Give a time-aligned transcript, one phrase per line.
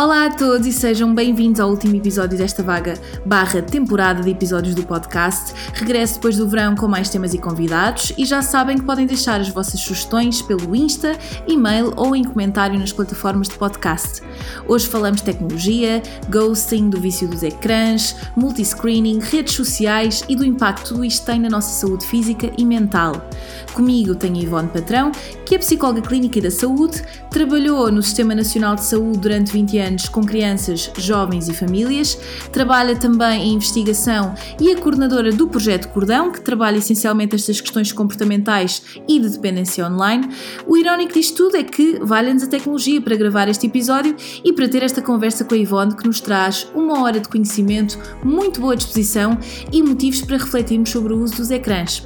[0.00, 2.94] Olá a todos e sejam bem-vindos ao último episódio desta vaga
[3.26, 5.52] barra temporada de episódios do podcast.
[5.74, 9.42] Regresso depois do verão com mais temas e convidados e já sabem que podem deixar
[9.42, 14.22] as vossas sugestões pelo Insta, e-mail ou em comentário nas plataformas de podcast.
[14.66, 20.88] Hoje falamos tecnologia, ghosting, do vício dos ecrãs, multiscreening, redes sociais e do impacto que
[20.88, 23.28] tudo isto tem na nossa saúde física e mental.
[23.74, 25.12] Comigo tenho Ivone Patrão,
[25.44, 29.78] que é psicóloga clínica e da saúde, trabalhou no Sistema Nacional de Saúde durante 20
[29.78, 32.18] anos com crianças, jovens e famílias,
[32.52, 37.92] trabalha também em investigação e é coordenadora do projeto Cordão, que trabalha essencialmente estas questões
[37.92, 40.28] comportamentais e de dependência online.
[40.66, 44.14] O irónico disto tudo é que vale-nos a tecnologia para gravar este episódio
[44.44, 47.98] e para ter esta conversa com a Ivone, que nos traz uma hora de conhecimento,
[48.24, 49.38] muito boa disposição
[49.72, 52.02] e motivos para refletirmos sobre o uso dos ecrãs.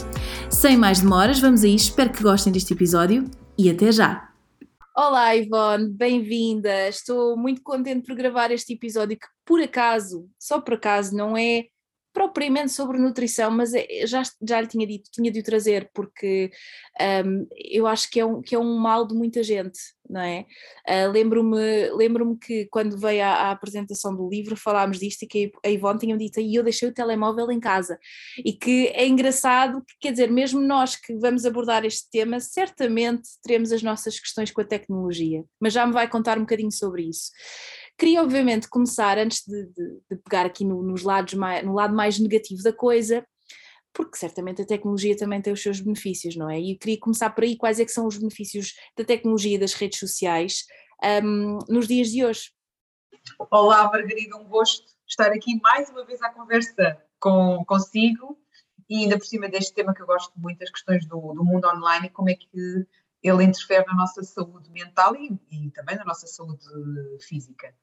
[0.48, 1.90] Sem mais demoras, vamos a isto.
[1.90, 3.24] Espero que gostem deste episódio
[3.58, 4.33] e até já!
[4.96, 6.88] Olá, Ivone, bem-vinda.
[6.88, 11.64] Estou muito contente por gravar este episódio que, por acaso, só por acaso, não é
[12.12, 16.52] propriamente sobre nutrição, mas é, já, já lhe tinha dito, tinha de o trazer, porque
[17.26, 19.80] um, eu acho que é, um, que é um mal de muita gente,
[20.14, 20.46] não é?
[20.88, 25.68] Uh, lembro-me lembro que quando veio à, apresentação do livro falámos disto e que a
[25.68, 27.98] Ivone tinha dito e eu deixei o telemóvel em casa
[28.44, 33.72] e que é engraçado, quer dizer, mesmo nós que vamos abordar este tema, certamente teremos
[33.72, 37.32] as nossas questões com a tecnologia, mas já me vai contar um bocadinho sobre isso.
[37.98, 41.94] Queria, obviamente, começar, antes de, de, de pegar aqui no, nos lados mais, no lado
[41.94, 43.24] mais negativo da coisa,
[43.94, 46.58] porque certamente a tecnologia também tem os seus benefícios, não é?
[46.58, 49.72] E queria começar por aí, quais é que são os benefícios da tecnologia e das
[49.72, 50.64] redes sociais
[51.22, 52.52] um, nos dias de hoje?
[53.50, 58.38] Olá, Margarida, um gosto estar aqui mais uma vez à conversa com, consigo
[58.90, 61.68] e ainda por cima deste tema que eu gosto muito, as questões do, do mundo
[61.68, 62.48] online e como é que
[63.22, 66.66] ele interfere na nossa saúde mental e, e, também na nossa saúde
[67.26, 67.74] física.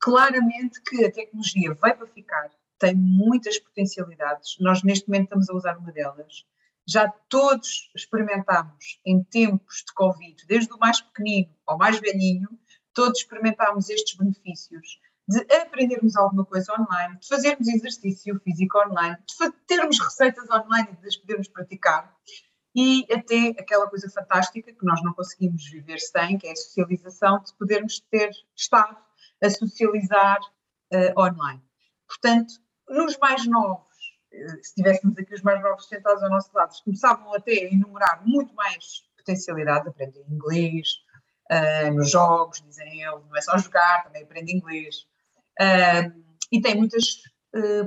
[0.00, 2.50] Claramente que a tecnologia vai para ficar,
[2.84, 4.56] tem muitas potencialidades.
[4.60, 6.44] Nós, neste momento, estamos a usar uma delas.
[6.86, 12.48] Já todos experimentámos em tempos de Covid, desde o mais pequenino ao mais velhinho,
[12.92, 19.50] todos experimentámos estes benefícios de aprendermos alguma coisa online, de fazermos exercício físico online, de
[19.66, 22.14] termos receitas online e de as podermos praticar
[22.76, 27.42] e até aquela coisa fantástica que nós não conseguimos viver sem, que é a socialização,
[27.42, 28.98] de podermos ter estado
[29.42, 30.38] a socializar
[30.92, 31.62] uh, online.
[32.06, 32.54] Portanto,
[32.88, 33.96] nos mais novos,
[34.32, 38.22] uh, se tivéssemos aqui os mais novos sentados ao nosso lado, começavam até a enumerar
[38.26, 40.88] muito mais potencialidades, aprender inglês,
[41.50, 45.06] uh, nos jogos, dizem eles, não é só jogar, também aprende inglês.
[46.52, 47.04] e tem muitas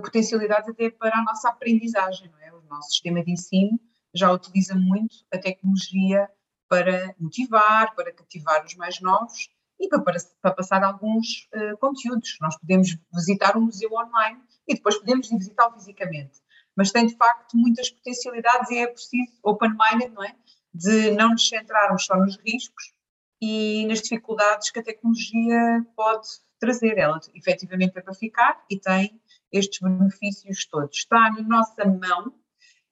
[0.01, 2.53] potencialidades até para a nossa aprendizagem, não é?
[2.53, 3.77] O nosso sistema de ensino
[4.15, 6.29] já utiliza muito a tecnologia
[6.69, 9.49] para motivar, para cativar os mais novos
[9.79, 10.01] e para,
[10.41, 12.37] para, passar alguns uh, conteúdos.
[12.41, 16.41] Nós podemos visitar um museu online e depois podemos visitá-lo fisicamente.
[16.75, 20.35] Mas tem de facto muitas potencialidades e é preciso open-minded, não é?
[20.73, 22.93] De não nos centrarmos só nos riscos
[23.41, 26.27] e nas dificuldades que a tecnologia pode
[26.59, 26.97] trazer.
[26.97, 29.19] Ela efetivamente é para ficar e tem
[29.51, 30.97] estes benefícios todos.
[30.97, 32.33] Está na nossa mão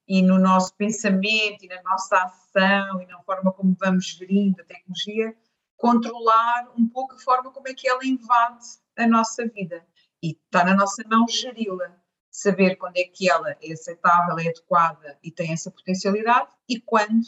[0.08, 4.64] e no nosso pensamento e na nossa ação e na forma como vamos gerindo a
[4.64, 5.36] tecnologia,
[5.76, 8.64] controlar um pouco a forma como é que ela invade
[8.96, 9.86] a nossa vida.
[10.22, 11.94] E está na nossa mão geri-la,
[12.30, 17.20] saber quando é que ela é aceitável, é adequada e tem essa potencialidade e quando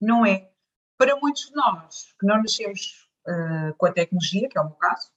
[0.00, 0.50] não é.
[0.96, 4.74] Para muitos de nós que não nascemos uh, com a tecnologia, que é o meu
[4.74, 5.10] caso,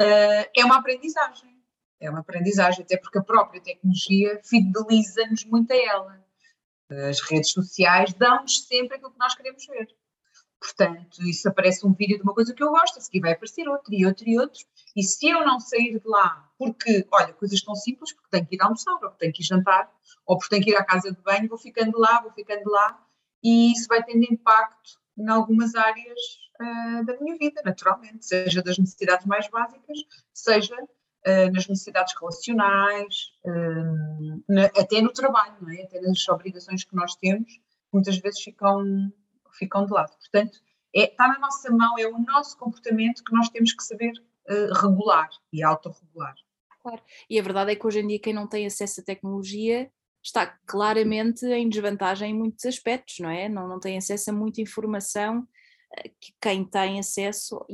[0.00, 1.58] uh, é uma aprendizagem
[2.00, 6.24] é uma aprendizagem, até porque a própria tecnologia fideliza-nos muito a ela.
[7.08, 9.88] As redes sociais dão-nos sempre aquilo que nós queremos ver.
[10.60, 13.68] Portanto, isso aparece um vídeo de uma coisa que eu gosto, a seguir vai aparecer
[13.68, 14.60] outro e outro e outro.
[14.96, 18.56] E se eu não sair de lá, porque, olha, coisas tão simples, porque tenho que
[18.56, 19.90] ir almoçar, ou porque tenho que ir jantar,
[20.26, 23.00] ou porque tenho que ir à casa de banho, vou ficando lá, vou ficando lá,
[23.42, 26.18] e isso vai tendo impacto em algumas áreas
[26.60, 29.98] uh, da minha vida, naturalmente, seja das necessidades mais básicas,
[30.32, 30.76] seja
[31.24, 35.82] eh, nas necessidades relacionais, uh, até no trabalho, é?
[35.82, 37.60] até nas obrigações que nós temos,
[37.92, 39.12] muitas vezes ficam,
[39.58, 40.16] ficam de lado.
[40.16, 40.58] Portanto,
[40.94, 44.12] é, está na nossa mão, é o nosso comportamento que nós temos que saber
[44.48, 46.34] uh, regular e autorregular.
[46.80, 49.90] Claro, e a verdade é que hoje em dia quem não tem acesso à tecnologia
[50.22, 53.48] está claramente em desvantagem em muitos aspectos, não é?
[53.48, 55.46] Não, não tem acesso a muita informação
[56.20, 57.64] que quem tem acesso,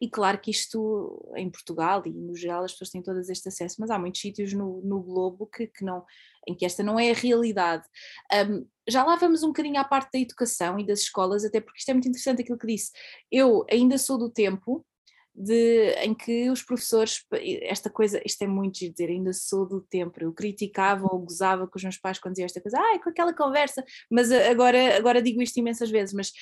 [0.00, 3.76] e claro que isto em Portugal e no geral as pessoas têm todas este acesso,
[3.78, 6.04] mas há muitos sítios no, no globo que, que, não,
[6.48, 7.86] em que esta não é a realidade.
[8.48, 11.78] Um, já lá vamos um bocadinho à parte da educação e das escolas, até porque
[11.78, 12.90] isto é muito interessante aquilo que disse.
[13.30, 14.84] Eu ainda sou do tempo
[15.34, 17.24] de, em que os professores,
[17.62, 21.66] esta coisa, isto é muito de dizer, ainda sou do tempo, eu criticava ou gozava
[21.66, 25.22] com os meus pais quando diziam esta coisa, ai, com aquela conversa, mas agora, agora
[25.22, 26.32] digo isto imensas vezes, mas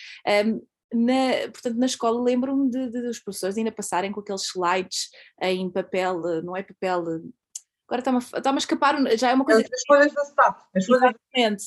[0.47, 0.61] um,
[0.93, 5.11] na, portanto, na escola lembro-me de, de, dos professores ainda passarem com aqueles slides
[5.43, 7.03] em papel, não é papel,
[7.87, 9.61] agora está-me a, está a escapar, já é uma coisa.
[9.61, 11.23] As folhas da STAP.
[11.39, 11.65] Exatamente,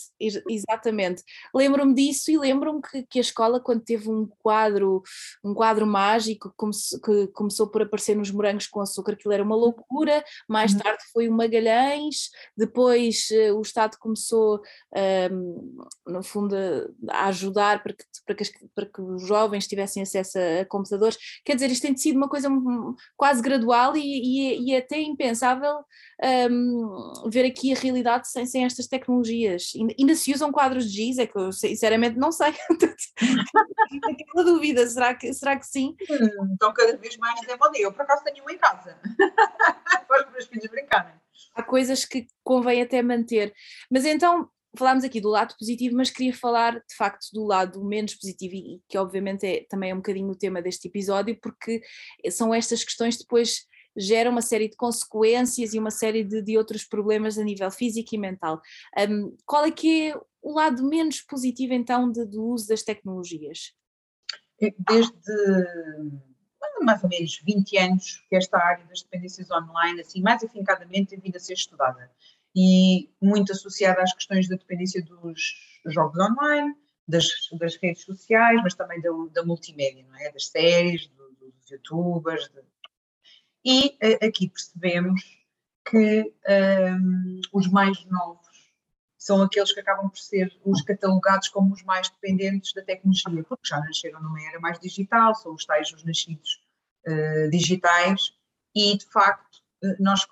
[0.50, 1.24] exatamente.
[1.56, 5.02] Lembro-me disso e lembro-me que, que, a escola, quando teve um quadro,
[5.44, 10.24] um quadro mágico que começou por aparecer nos morangos com açúcar, aquilo era uma loucura,
[10.48, 10.80] mais uhum.
[10.80, 14.62] tarde foi o Magalhães, depois uh, o Estado começou,
[15.32, 15.78] um,
[16.08, 16.56] no fundo,
[17.10, 18.44] a ajudar para que, para, que,
[18.76, 21.18] para que os jovens tivessem acesso a, a computadores.
[21.46, 22.50] Quer dizer, isto tem sido uma coisa
[23.16, 25.84] quase gradual e, e, e até impensável
[26.50, 29.61] um, ver aqui a realidade sem, sem estas tecnologias.
[29.76, 32.54] Ainda, ainda, se usam quadros de giz, é que eu sinceramente não sei.
[34.10, 35.96] Aquela dúvida, será que, será que sim?
[36.10, 37.84] Hum, então cada vez mais desenvolvido.
[37.84, 38.98] Eu por acaso tenho uma em casa.
[40.08, 41.14] Para os meus filhos brincarem.
[41.56, 43.54] Há coisas que convém até manter.
[43.90, 48.16] Mas então, falámos aqui do lado positivo, mas queria falar de facto do lado menos
[48.16, 51.82] positivo e que obviamente é também é um bocadinho o tema deste episódio, porque
[52.30, 53.66] são estas questões depois
[53.96, 58.16] gera uma série de consequências e uma série de, de outros problemas a nível físico
[58.16, 58.62] e mental.
[58.98, 63.74] Um, qual é que é o lado menos positivo então de, do uso das tecnologias?
[64.60, 65.22] Desde
[66.82, 71.20] mais ou menos 20 anos que esta área das dependências online, assim, mais afincadamente, tem
[71.20, 72.12] vindo a ser estudada.
[72.56, 75.56] E muito associada às questões da dependência dos
[75.86, 76.76] jogos online,
[77.08, 77.26] das,
[77.60, 80.32] das redes sociais, mas também da, da multimédia, não é?
[80.32, 82.62] Das séries, do, dos youtubers, de,
[83.64, 85.22] e aqui percebemos
[85.90, 86.34] que
[87.00, 88.52] um, os mais novos
[89.18, 93.68] são aqueles que acabam por ser os catalogados como os mais dependentes da tecnologia, porque
[93.68, 96.60] já nasceram numa era mais digital, são os tais os nascidos
[97.08, 98.34] uh, digitais,
[98.76, 100.28] e de facto, uh, nós se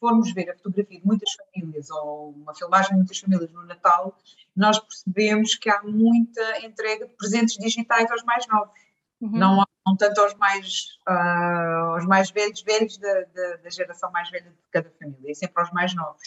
[0.00, 4.18] formos ver a fotografia de muitas famílias ou uma filmagem de muitas famílias no Natal,
[4.56, 8.74] nós percebemos que há muita entrega de presentes digitais aos mais novos.
[9.20, 9.30] Uhum.
[9.30, 14.30] Não, não tanto aos mais, uh, aos mais velhos, velhos da, da, da, geração mais
[14.30, 16.22] velha de cada família, é sempre aos mais novos.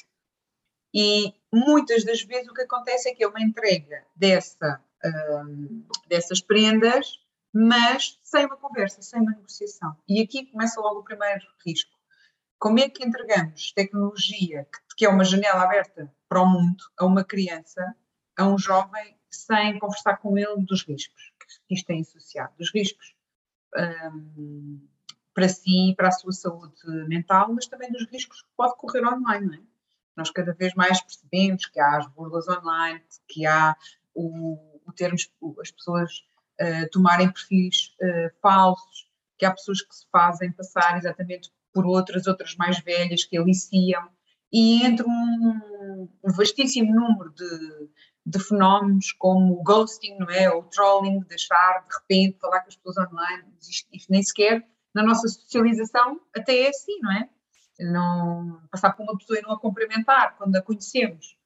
[0.93, 6.41] E muitas das vezes o que acontece é que é uma entrega dessa, uh, dessas
[6.41, 7.19] prendas,
[7.53, 9.95] mas sem uma conversa, sem uma negociação.
[10.07, 11.91] E aqui começa logo o primeiro risco.
[12.59, 17.05] Como é que entregamos tecnologia, que, que é uma janela aberta para o mundo, a
[17.05, 17.95] uma criança,
[18.37, 21.31] a um jovem, sem conversar com ele dos riscos
[21.67, 23.13] que isto tem associado, dos riscos
[25.33, 29.05] para si e para a sua saúde mental, mas também dos riscos que pode correr
[29.05, 29.71] online, é?
[30.15, 33.75] Nós cada vez mais percebemos que há as burlas online, que há
[34.13, 35.31] o, o termos,
[35.61, 36.11] as pessoas
[36.61, 42.27] uh, tomarem perfis uh, falsos, que há pessoas que se fazem passar exatamente por outras,
[42.27, 44.09] outras mais velhas que aliciam,
[44.51, 47.89] e entre um, um vastíssimo número de,
[48.25, 50.49] de fenómenos como o ghosting, não é?
[50.49, 55.03] O trolling, deixar de repente falar com as pessoas online, isto, isto, nem sequer na
[55.03, 57.29] nossa socialização até é assim, não é?
[57.79, 61.37] Não passar por uma pessoa e não a cumprimentar quando a conhecemos.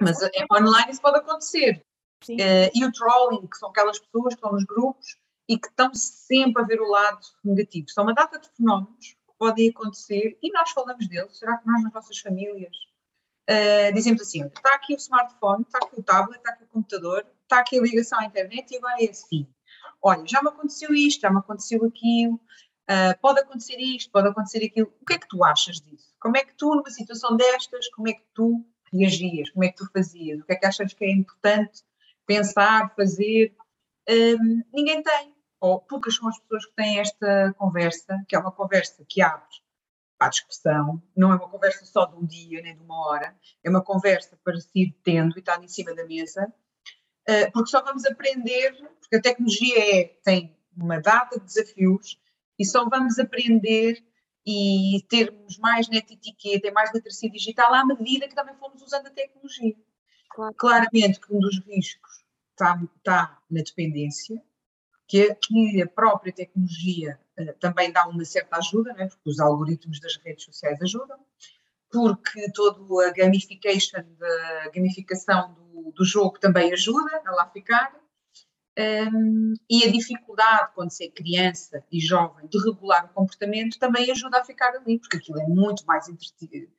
[0.00, 1.84] Mas é, online isso pode acontecer.
[2.28, 5.16] Uh, e o trolling, que são aquelas pessoas que estão nos grupos
[5.48, 7.88] e que estão sempre a ver o lado negativo.
[7.88, 11.38] São uma data de fenómenos que podem acontecer e nós falamos deles.
[11.38, 12.76] Será que nós, nas nossas famílias,
[13.48, 17.26] uh, dizemos assim: está aqui o smartphone, está aqui o tablet, está aqui o computador,
[17.42, 19.46] está aqui a ligação à internet e agora é assim.
[20.02, 24.64] Olha, já me aconteceu isto, já me aconteceu aquilo, uh, pode acontecer isto, pode acontecer
[24.64, 24.92] aquilo.
[25.00, 26.14] O que é que tu achas disso?
[26.20, 29.50] Como é que tu, numa situação destas, como é que tu reagias?
[29.50, 30.40] Como é que tu fazias?
[30.40, 31.82] O que é que achas que é importante
[32.26, 33.54] pensar, fazer?
[34.08, 38.52] Um, ninguém tem, ou poucas são as pessoas que têm esta conversa, que é uma
[38.52, 39.56] conversa que abre
[40.18, 43.70] à discussão, não é uma conversa só de um dia nem de uma hora, é
[43.70, 46.52] uma conversa para se ir tendo e estar em cima da mesa,
[47.26, 52.20] eh, porque só vamos aprender, porque a tecnologia é, tem uma data de desafios
[52.58, 54.02] e só vamos aprender
[54.46, 59.06] e termos mais net etiqueta e mais literacia digital à medida que também fomos usando
[59.06, 59.76] a tecnologia.
[60.30, 60.54] Claro.
[60.54, 64.42] Claramente que um dos riscos está, está na dependência,
[65.06, 67.20] que, que a própria tecnologia
[67.60, 71.18] também dá uma certa ajuda, né, porque os algoritmos das redes sociais ajudam,
[71.90, 77.94] porque toda a gamification, a gamificação do, do, jogo também ajuda a lá ficar,
[78.78, 84.10] um, e a dificuldade, quando se é criança e jovem, de regular o comportamento também
[84.10, 86.70] ajuda a ficar ali, porque aquilo é muito mais entretido,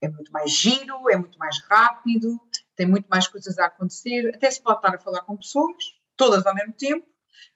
[0.00, 2.40] é muito mais giro, é muito mais rápido,
[2.74, 6.46] tem muito mais coisas a acontecer, até se pode estar a falar com pessoas, todas
[6.46, 7.06] ao mesmo tempo,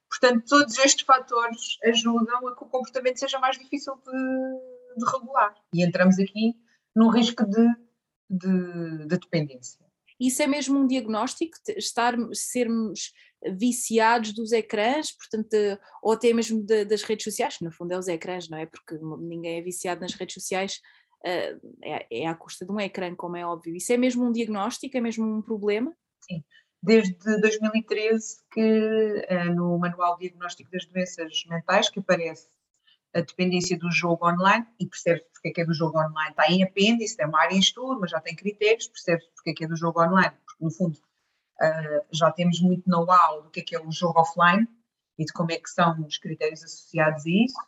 [0.08, 5.54] Portanto, todos estes fatores ajudam a que o comportamento seja mais difícil de, de regular.
[5.74, 6.54] E entramos aqui
[6.94, 7.68] num risco de,
[8.30, 9.84] de, de dependência.
[10.18, 13.12] Isso é mesmo um diagnóstico, estar, sermos
[13.58, 18.08] viciados dos ecrãs, portanto, ou até mesmo de, das redes sociais, no fundo é os
[18.08, 18.66] ecrãs, não é?
[18.66, 20.80] Porque ninguém é viciado nas redes sociais,
[21.24, 23.76] uh, é, é à custa de um ecrã, como é óbvio.
[23.76, 25.94] Isso é mesmo um diagnóstico, é mesmo um problema?
[26.22, 26.42] Sim,
[26.86, 32.48] desde 2013 que uh, no Manual Diagnóstico das Doenças Mentais que aparece
[33.12, 36.30] a dependência do jogo online e percebe porque é que é do jogo online.
[36.30, 39.54] Está em apêndice, é uma área em estudo, mas já tem critérios, percebe porque é
[39.54, 43.58] que é do jogo online, porque no fundo uh, já temos muito know-how do que
[43.60, 44.68] é que é o jogo offline
[45.18, 47.58] e de como é que são os critérios associados a isso.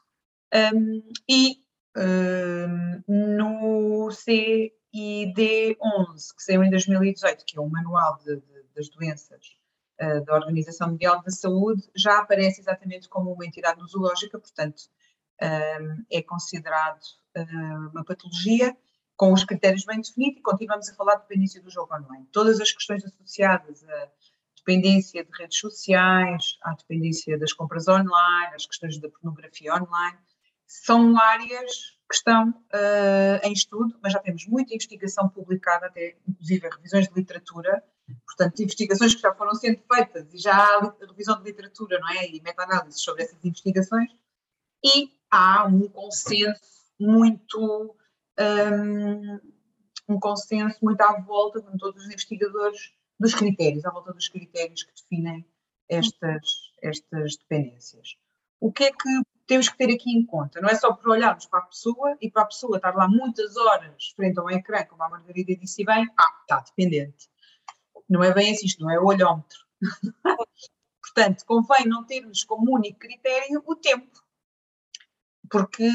[0.55, 1.61] Um, e
[1.97, 9.57] um, no CID11, que saiu em 2018, que é o Manual de, de, das Doenças
[10.01, 14.85] uh, da Organização Mundial da Saúde, já aparece exatamente como uma entidade nosológica, portanto,
[15.43, 17.03] um, é considerado
[17.37, 18.77] uh, uma patologia
[19.17, 22.27] com os critérios bem definidos e continuamos a falar de dependência do jogo online.
[22.33, 24.09] Todas as questões associadas à
[24.57, 30.19] dependência de redes sociais, à dependência das compras online, às questões da pornografia online,
[30.67, 36.69] são áreas que estão uh, em estudo, mas já temos muita investigação publicada, até inclusive
[36.69, 37.83] revisões de literatura,
[38.27, 42.29] portanto, investigações que já foram sendo feitas e já há revisão de literatura, não é?
[42.29, 44.11] E meta-análise sobre essas investigações,
[44.85, 46.61] e há um consenso
[46.99, 47.97] muito
[48.38, 49.41] um,
[50.09, 54.85] um consenso muito à volta de todos os investigadores dos critérios, à volta dos critérios
[54.85, 55.45] que definem
[55.88, 58.17] estas, estas dependências.
[58.61, 60.61] O que é que temos que ter aqui em conta?
[60.61, 63.57] Não é só por olharmos para a pessoa e para a pessoa estar lá muitas
[63.57, 67.29] horas frente a um ecrã, como a Margarida disse bem, ah, está dependente.
[68.09, 69.59] Não é bem assim, isto não é o olhómetro.
[71.03, 74.23] Portanto, convém não termos como único critério o tempo.
[75.50, 75.91] Porque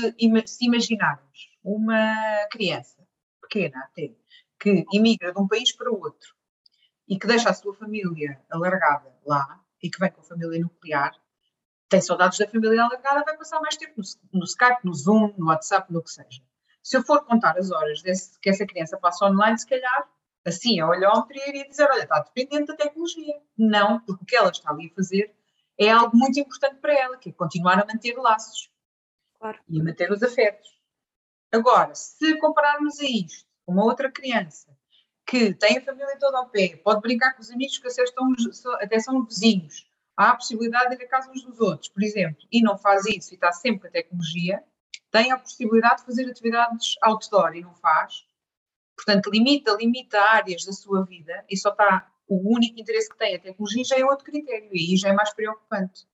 [0.45, 3.07] se imaginarmos uma criança
[3.41, 4.13] pequena até,
[4.59, 6.33] que imigra de um país para o outro
[7.07, 11.13] e que deixa a sua família alargada lá e que vem com a família nuclear,
[11.89, 14.01] tem saudades da família alargada, vai passar mais tempo
[14.31, 16.41] no, Skype, no Zoom, no WhatsApp, no que seja.
[16.81, 20.09] Se eu for contar as horas desse, que essa criança passa online, se calhar,
[20.45, 23.41] assim, a olhómetro iria dizer, olha, está dependente da tecnologia.
[23.57, 25.33] Não, porque o que ela está ali a fazer
[25.77, 28.69] é algo muito importante para ela, que é continuar a manter laços.
[29.39, 29.59] Claro.
[29.67, 30.69] E a manter os afetos.
[31.51, 34.75] Agora, se compararmos a isto uma outra criança
[35.25, 37.87] que tem a família toda ao pé, pode brincar com os amigos que
[38.81, 42.45] até são vizinhos, há a possibilidade de ir a casa uns dos outros, por exemplo,
[42.51, 44.63] e não faz isso e está sempre com a tecnologia,
[45.11, 48.25] tem a possibilidade de fazer atividades outdoor e não faz.
[49.05, 53.35] Portanto, limita, limita áreas da sua vida e só está o único interesse que tem
[53.35, 56.07] a tecnologia já é outro critério e aí já é mais preocupante.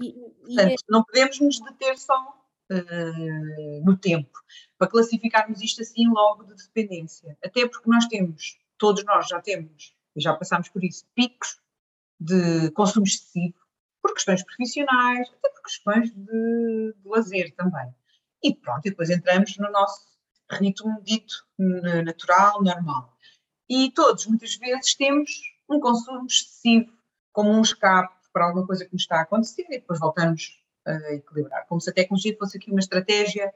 [0.00, 0.12] E, e
[0.46, 0.74] Portanto, é...
[0.88, 2.36] não podemos nos deter só
[2.70, 4.38] uh, no tempo,
[4.78, 7.36] para classificarmos isto assim logo de dependência.
[7.44, 11.60] Até porque nós temos, todos nós já temos, e já passámos por isso, picos
[12.18, 13.54] de consumo excessivo,
[14.00, 17.94] por questões profissionais, até por questões de, de lazer também.
[18.42, 20.15] E pronto, e depois entramos no nosso
[20.50, 21.34] ritmo dito
[22.04, 23.16] natural, normal.
[23.68, 25.30] E todos, muitas vezes, temos
[25.68, 26.92] um consumo excessivo
[27.32, 31.14] como um escape para alguma coisa que nos está a acontecer e depois voltamos uh,
[31.14, 33.52] equilibrar, como se a tecnologia fosse aqui uma estratégia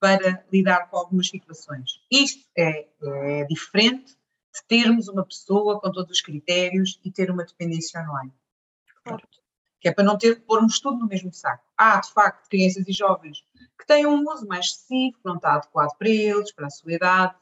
[0.00, 2.00] para lidar com algumas situações.
[2.10, 4.12] Isto é, é diferente
[4.54, 8.32] de termos uma pessoa com todos os critérios e ter uma dependência online.
[9.04, 9.22] Claro.
[9.82, 11.64] Que é para não ter pormos tudo no mesmo saco.
[11.76, 13.44] Há, de facto, crianças e jovens
[13.78, 16.92] que têm um uso mais excessivo, que não está adequado para eles, para a sua
[16.92, 17.34] idade,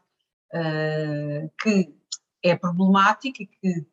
[0.54, 1.94] uh, que
[2.42, 3.86] é problemático e que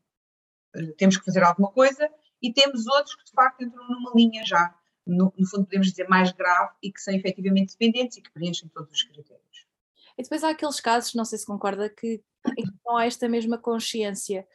[0.77, 2.09] uh, temos que fazer alguma coisa,
[2.41, 4.73] e temos outros que, de facto, entram numa linha já
[5.07, 8.69] no, no, fundo podemos dizer mais grave e que são efetivamente dependentes e que preenchem
[8.69, 9.65] todos os critérios.
[10.17, 12.21] E depois há aqueles casos, não sei se concorda, que
[12.85, 14.47] não há esta mesma consciência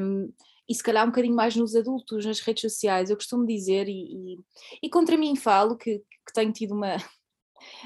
[0.00, 0.32] um,
[0.68, 3.10] e se calhar um bocadinho mais nos adultos, nas redes sociais.
[3.10, 4.38] Eu costumo dizer, e, e,
[4.82, 6.96] e contra mim falo, que, que tenho tido uma.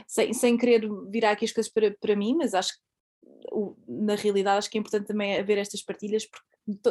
[0.08, 2.80] Sem, sem querer virar aqui as coisas para, para mim, mas acho que
[3.87, 6.49] na realidade acho que é importante também haver estas partilhas porque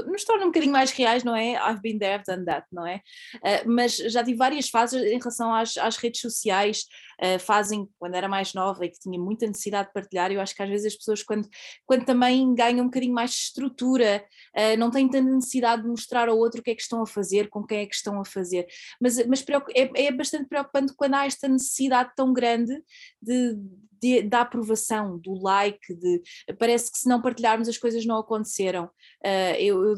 [0.09, 1.53] nos torna um bocadinho mais reais, não é?
[1.53, 3.01] I've been there, done that, não é?
[3.35, 6.85] Uh, mas já tive várias fases em relação às, às redes sociais,
[7.21, 10.31] uh, fazem quando era mais nova e que tinha muita necessidade de partilhar.
[10.31, 11.47] Eu acho que às vezes as pessoas, quando,
[11.85, 14.23] quando também ganham um bocadinho mais de estrutura,
[14.55, 17.07] uh, não têm tanta necessidade de mostrar ao outro o que é que estão a
[17.07, 18.67] fazer, com quem é que estão a fazer.
[19.01, 19.45] Mas, mas
[19.75, 22.73] é, é bastante preocupante quando há esta necessidade tão grande
[23.21, 23.55] de,
[24.01, 26.21] de, da aprovação, do like, de
[26.57, 28.85] parece que se não partilharmos as coisas não aconteceram.
[29.25, 29.95] Uh, eu, eu,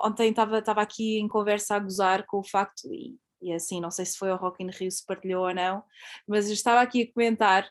[0.00, 4.06] ontem estava aqui em conversa a gozar com o facto, e, e assim, não sei
[4.06, 5.84] se foi o Rock in Rio se partilhou ou não,
[6.26, 7.70] mas estava aqui a comentar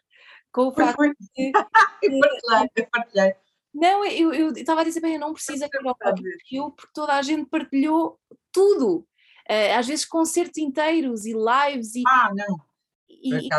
[0.51, 1.01] com o facto
[1.35, 1.51] de.
[2.75, 3.35] eu partilhei.
[3.73, 6.91] Não, eu estava a dizer, bem, eu não preciso aqui ao Rock in Rio porque
[6.93, 8.19] toda a gente partilhou
[8.51, 9.07] tudo.
[9.49, 12.03] Uh, às vezes concertos inteiros e lives e.
[12.07, 12.61] Ah, não.
[13.09, 13.49] E,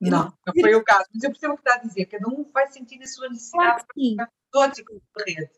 [0.00, 2.44] não, não foi o caso, mas eu percebo o que está a dizer, cada um
[2.52, 5.50] vai sentir a sua necessidade claro todos de rede.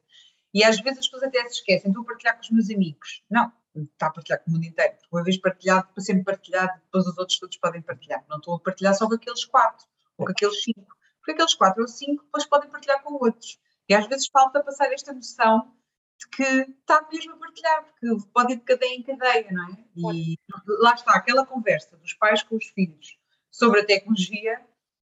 [0.54, 3.22] E às vezes as pessoas até se esquecem, estou a partilhar com os meus amigos.
[3.28, 3.52] Não,
[3.84, 7.06] está a partilhar com o mundo inteiro, porque uma vez partilhado, para sempre partilhado, depois
[7.06, 8.24] os outros todos podem partilhar.
[8.28, 11.82] Não estou a partilhar só com aqueles quatro, ou com aqueles cinco, porque aqueles quatro
[11.82, 13.58] ou cinco depois podem partilhar com outros.
[13.88, 15.74] E às vezes falta passar esta noção
[16.18, 19.76] de que está mesmo a partilhar, porque pode ir de cadeia em cadeia, não é?
[19.96, 20.38] E
[20.80, 23.18] lá está, aquela conversa dos pais com os filhos
[23.50, 24.60] sobre a tecnologia,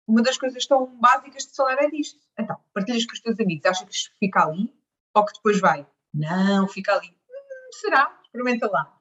[0.08, 2.20] uma das coisas tão básicas de falar é disto.
[2.40, 4.74] Então, partilhas com os teus amigos, achas que isto fica ali?
[5.14, 5.86] Ou que depois vai?
[6.14, 7.10] Não, fica ali.
[7.10, 8.18] Hum, será?
[8.38, 8.94] Experimenta lá.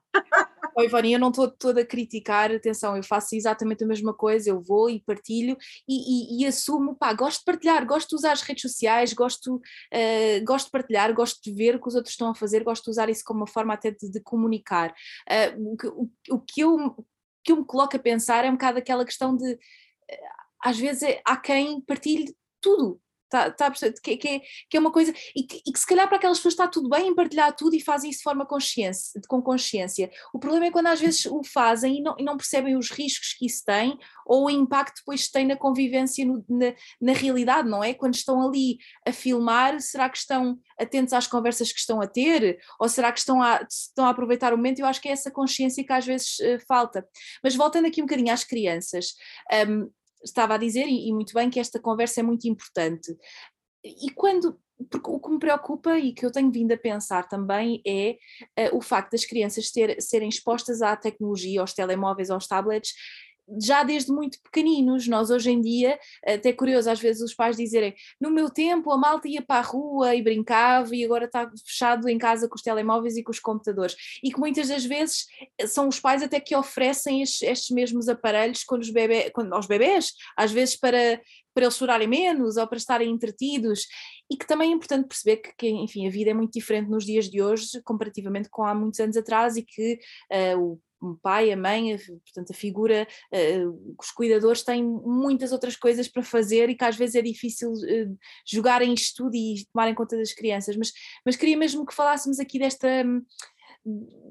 [0.77, 4.49] Oi, Ivone, eu não estou toda a criticar, atenção, eu faço exatamente a mesma coisa,
[4.49, 8.33] eu vou e partilho e, e, e assumo, pá, gosto de partilhar, gosto de usar
[8.33, 12.15] as redes sociais, gosto, uh, gosto de partilhar, gosto de ver o que os outros
[12.15, 14.95] estão a fazer, gosto de usar isso como uma forma até de, de comunicar.
[15.29, 17.07] Uh, o, que, o, o, que eu,
[17.45, 19.59] que eu me coloco a pensar é um bocado aquela questão de
[20.63, 24.41] às vezes é, há quem partilhe tudo, Tá, tá, que, que, é,
[24.71, 26.89] que é uma coisa, e que, e que, se calhar para aquelas pessoas está tudo
[26.89, 30.11] bem em partilhar tudo e fazem isso de forma consciência, com consciência.
[30.33, 33.33] O problema é quando às vezes o fazem e não, e não percebem os riscos
[33.33, 37.83] que isso tem ou o impacto depois tem na convivência no, na, na realidade, não
[37.83, 37.95] é?
[37.95, 42.59] Quando estão ali a filmar, será que estão atentos às conversas que estão a ter?
[42.81, 44.81] Ou será que estão a, estão a aproveitar o momento?
[44.81, 47.07] Eu acho que é essa consciência que às vezes uh, falta.
[47.43, 49.15] Mas voltando aqui um bocadinho às crianças,
[49.69, 49.89] um,
[50.25, 53.17] estava a dizer, e, muito bem, que esta conversa é muito importante.
[53.85, 54.59] E quando
[54.91, 58.19] porque o que me preocupa e que eu tenho vindo a pensar também é
[58.71, 62.93] uh, o facto das crianças ter, serem expostas à tecnologia, aos telemóveis, aos tablets,
[63.61, 65.07] já desde muito pequeninos.
[65.07, 68.99] Nós hoje em dia, até curioso às vezes os pais dizerem, no meu tempo a
[68.99, 72.63] malta ia para a rua e brincava e agora está fechado em casa com os
[72.63, 73.97] telemóveis e com os computadores.
[74.23, 75.27] E que muitas das vezes
[75.59, 79.53] eh, são os pais até que oferecem estes, estes mesmos aparelhos quando os bebê, quando,
[79.53, 81.21] aos bebés, às vezes para,
[81.55, 83.87] para eles chorarem menos ou para estarem entretidos
[84.31, 87.05] e que também é importante perceber que, que, enfim, a vida é muito diferente nos
[87.05, 89.99] dias de hoje comparativamente com há muitos anos atrás e que
[90.33, 95.53] uh, o um pai, a mãe, a, portanto a figura, uh, os cuidadores têm muitas
[95.53, 99.65] outras coisas para fazer e que às vezes é difícil uh, jogarem isto tudo e
[99.73, 100.93] tomarem conta das crianças, mas,
[101.25, 103.05] mas queria mesmo que falássemos aqui desta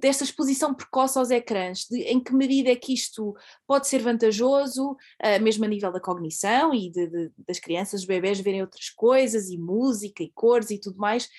[0.02, 3.34] desta exposição precoce aos ecrãs, de, em que medida é que isto
[3.66, 8.08] pode ser vantajoso, uh, mesmo a nível da cognição e de, de, das crianças, os
[8.08, 11.30] bebés verem outras coisas e música e cores e tudo mais,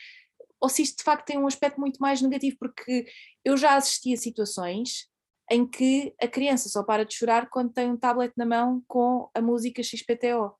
[0.58, 3.04] ou se isto de facto tem um aspecto muito mais negativo, porque
[3.44, 5.06] eu já assisti a situações
[5.50, 9.30] em que a criança só para de chorar quando tem um tablet na mão com
[9.34, 10.54] a música XPTO?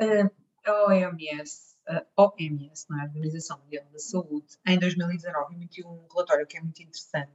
[0.00, 0.30] Uh,
[0.64, 3.04] a OMS, a OMS, não é?
[3.04, 7.32] Organização Mundial da Saúde, em 2019 emitiu um relatório que é muito interessante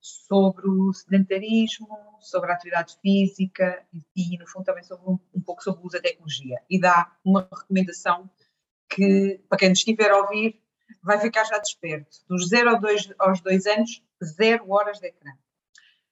[0.00, 1.88] sobre o sedentarismo,
[2.20, 5.96] sobre a atividade física e no fundo, também sobre um, um, pouco sobre o uso
[5.96, 6.60] da tecnologia.
[6.70, 8.30] E dá uma recomendação
[8.88, 10.60] que, para quem nos estiver a ouvir,
[11.02, 12.18] vai ficar já desperto.
[12.28, 12.78] Dos 0
[13.18, 15.32] aos 2 anos, 0 horas de ecrã.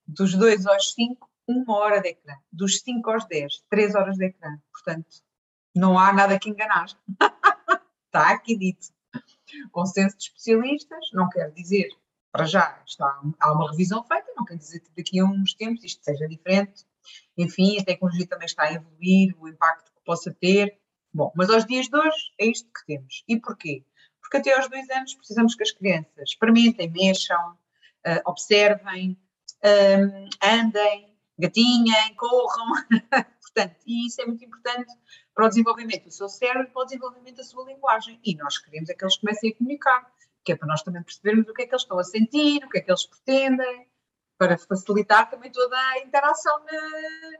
[0.06, 2.34] Dos 2 aos 5, 1 hora de ecrã.
[2.52, 4.58] Dos 5 aos 10, 3 horas de ecrã.
[4.72, 5.22] Portanto,
[5.74, 6.86] não há nada que enganar.
[8.06, 8.88] está aqui dito.
[9.72, 11.88] Consenso de especialistas, não quer dizer,
[12.32, 15.84] para já, está, há uma revisão feita, não quer dizer que daqui a uns tempos
[15.84, 16.84] isto seja diferente.
[17.36, 20.78] Enfim, a tecnologia também está a evoluir, o impacto que possa ter.
[21.12, 23.22] Bom, mas aos dias de hoje é isto que temos.
[23.28, 23.84] E porquê?
[24.20, 27.56] Porque até aos dois anos precisamos que as crianças experimentem, mexam,
[28.06, 29.18] uh, observem,
[29.64, 32.72] um, andem, gatinhem, corram.
[33.40, 34.92] Portanto, e isso é muito importante
[35.34, 38.20] para o desenvolvimento do seu cérebro e para o desenvolvimento da sua linguagem.
[38.24, 40.12] E nós queremos é que eles comecem a comunicar,
[40.44, 42.68] que é para nós também percebermos o que é que eles estão a sentir, o
[42.68, 43.88] que é que eles pretendem,
[44.36, 46.80] para facilitar também toda a interação na,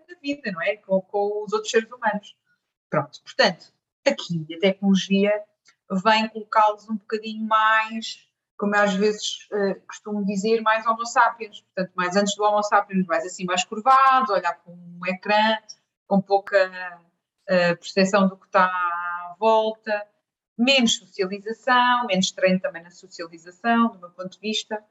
[0.09, 0.77] na vida, não é?
[0.77, 2.37] Com, com os outros seres humanos.
[2.89, 3.73] Pronto, portanto,
[4.07, 5.33] aqui a tecnologia
[5.91, 11.61] vem colocá-los um bocadinho mais, como eu às vezes uh, costumo dizer, mais homo sapiens,
[11.61, 15.59] portanto, mais antes do homo sapiens, mais assim, mais curvados, olhar para um ecrã,
[16.07, 20.07] com pouca uh, percepção do que está à volta,
[20.57, 24.83] menos socialização, menos treino também na socialização, do meu ponto de vista.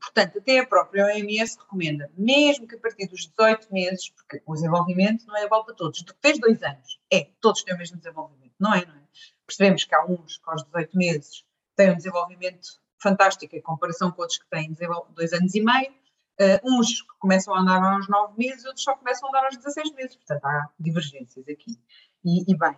[0.00, 4.54] Portanto, até a própria OMS recomenda, mesmo que a partir dos 18 meses, porque o
[4.54, 8.54] desenvolvimento não é igual para todos, tens dois anos, é, todos têm o mesmo desenvolvimento,
[8.58, 8.86] não é?
[8.86, 9.02] Não é?
[9.46, 11.44] Percebemos que há uns que aos 18 meses
[11.78, 12.68] têm um desenvolvimento
[13.00, 14.76] fantástico em comparação com outros que têm
[15.10, 15.92] dois anos e meio,
[16.40, 19.56] uh, uns que começam a andar aos 9 meses, outros só começam a andar aos
[19.56, 21.78] 16 meses, portanto há divergências aqui.
[22.24, 22.76] E, e bem,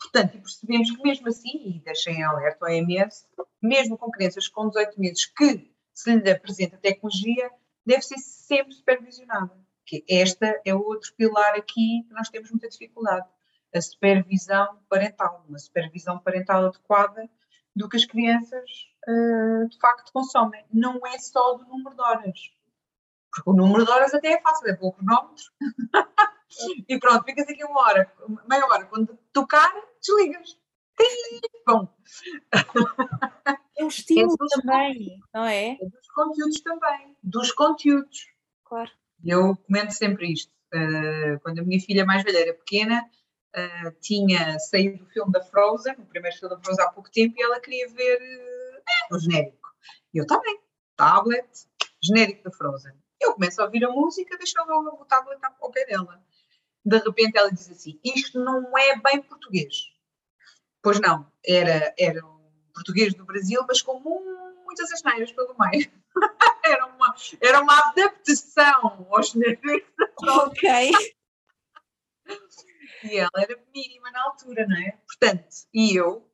[0.00, 3.26] portanto, percebemos que mesmo assim, e deixem em alerta o OMS,
[3.62, 7.48] mesmo com crianças com 18 meses que se lhe apresenta tecnologia,
[7.86, 9.56] deve ser sempre supervisionada.
[9.86, 13.26] Que esta é outro pilar aqui que nós temos muita dificuldade.
[13.74, 17.28] A supervisão parental, uma supervisão parental adequada
[17.74, 18.70] do que as crianças
[19.08, 20.64] uh, de facto consomem.
[20.72, 22.40] Não é só do número de horas.
[23.30, 25.44] Porque o número de horas até é fácil, é pôr o cronómetro.
[26.88, 28.12] e pronto, ficas aqui uma hora,
[28.48, 28.84] meia hora.
[28.86, 30.58] Quando tocar, desligas.
[31.66, 31.88] Bom.
[33.78, 35.70] É um estímulo é também, não é?
[35.70, 35.76] é?
[35.76, 38.26] Dos conteúdos também, dos conteúdos.
[38.64, 38.90] Claro.
[39.24, 40.52] Eu comento sempre isto.
[40.74, 43.02] Uh, quando a minha filha mais velha era pequena,
[43.56, 47.34] uh, tinha saído do filme da Frozen, o primeiro filme da Frozen há pouco tempo,
[47.36, 49.68] e ela queria ver uh, o genérico.
[50.12, 50.58] E eu também,
[50.96, 51.48] tablet,
[52.02, 52.92] genérico da Frozen.
[53.20, 56.20] Eu começo a ouvir a música, deixo o tablet ao pé dela.
[56.84, 59.92] De repente ela diz assim: Isto não é bem português.
[60.82, 64.00] Pois não, era, era um português do Brasil, mas com
[64.64, 65.88] muitas asneiras pelo meio.
[66.64, 69.82] era, uma, era uma adaptação aos genéricos.
[70.20, 70.90] Ok.
[73.04, 74.98] E ela era mínima na altura, não é?
[75.06, 76.28] Portanto, e eu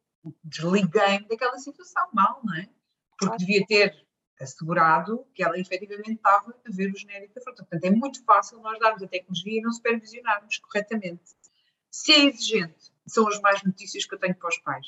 [0.45, 2.69] desliguei-me daquela situação mal, não é?
[3.19, 4.07] Porque devia ter
[4.41, 7.65] assegurado que ela efetivamente estava a ver o genérico da fruta.
[7.65, 11.35] Portanto, é muito fácil nós darmos a tecnologia e não supervisionarmos corretamente.
[11.91, 14.87] Se é exigente, são as mais notícias que eu tenho para os pais,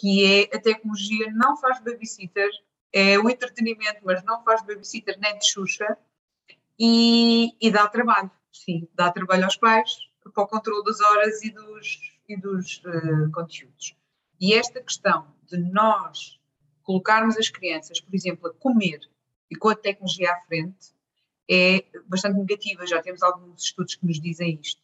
[0.00, 2.50] que é a tecnologia não faz babysitter,
[2.92, 5.96] é o entretenimento, mas não faz babysitter nem de Xuxa
[6.78, 9.90] e, e dá trabalho, sim, dá trabalho aos pais
[10.32, 13.96] para o controle das horas e dos, e dos uh, conteúdos.
[14.40, 16.38] E esta questão de nós
[16.82, 19.00] colocarmos as crianças, por exemplo, a comer
[19.50, 20.94] e com a tecnologia à frente
[21.48, 22.86] é bastante negativa.
[22.86, 24.82] Já temos alguns estudos que nos dizem isto.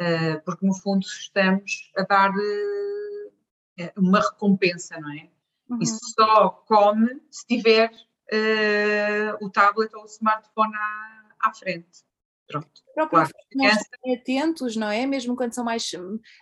[0.00, 5.28] Uh, porque, no fundo, estamos a dar uh, uma recompensa, não é?
[5.68, 5.78] Uhum.
[5.80, 12.04] E só come se tiver uh, o tablet ou o smartphone à, à frente.
[12.46, 12.68] Pronto.
[12.94, 15.06] Claro, não estarem atentos, não é?
[15.06, 15.90] Mesmo quando são mais,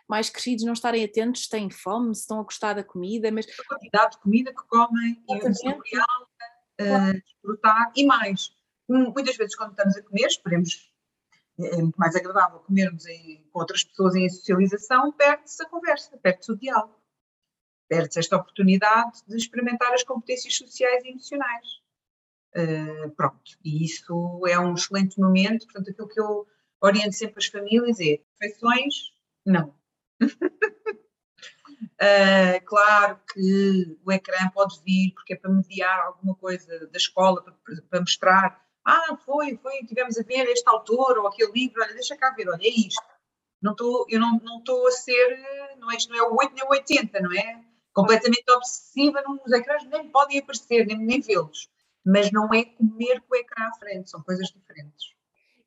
[0.09, 3.31] mais crescidos, não estarem atentos, têm fome, se estão a gostar da comida.
[3.31, 3.47] Mas...
[3.47, 6.05] A quantidade de comida que comem, e o saboreá
[6.81, 8.51] uh, desfrutar e mais.
[8.89, 10.93] Muitas vezes, quando estamos a comer, esperemos,
[11.59, 16.19] é, é muito mais agradável comermos em, com outras pessoas em socialização, perde-se a conversa,
[16.19, 17.01] perde-se o diálogo,
[17.89, 21.82] perde-se esta oportunidade de experimentar as competências sociais e emocionais.
[22.55, 26.47] Uh, pronto, e isso é um excelente momento, portanto, aquilo que eu
[26.83, 29.13] oriento sempre as famílias é refeições,
[29.47, 29.75] não.
[30.21, 30.29] uh,
[32.67, 37.55] claro que o ecrã pode vir porque é para mediar alguma coisa da escola, para,
[37.89, 42.17] para mostrar, ah, foi, foi, tivemos a ver este autor ou aquele livro, olha, deixa
[42.17, 43.01] cá ver, olha, é isto.
[43.63, 45.39] Não tô, eu não estou a ser,
[45.79, 47.65] não é, não é o 8 nem o 80, não é?
[47.95, 51.72] Completamente obsessiva nos ecrãs, nem podem aparecer, nem, nem vê-los
[52.05, 55.15] mas não é comer ecrã à frente, são coisas diferentes.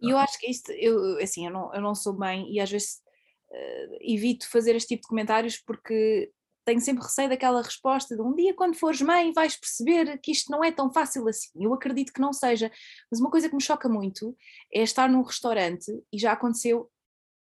[0.02, 2.70] E eu acho que isto, eu, assim, eu não, eu não sou bem e às
[2.70, 3.02] vezes
[3.50, 6.32] uh, evito fazer este tipo de comentários porque
[6.66, 10.52] tenho sempre receio daquela resposta de um dia quando fores mãe vais perceber que isto
[10.52, 11.52] não é tão fácil assim.
[11.56, 12.72] Eu acredito que não seja,
[13.10, 14.36] mas uma coisa que me choca muito
[14.74, 16.92] é estar num restaurante e já aconteceu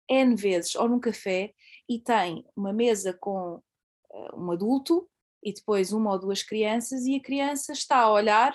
[0.10, 1.54] N vezes, ou num café,
[1.90, 5.10] e tem uma mesa com uh, um adulto
[5.42, 8.54] e depois uma ou duas crianças e a criança está a olhar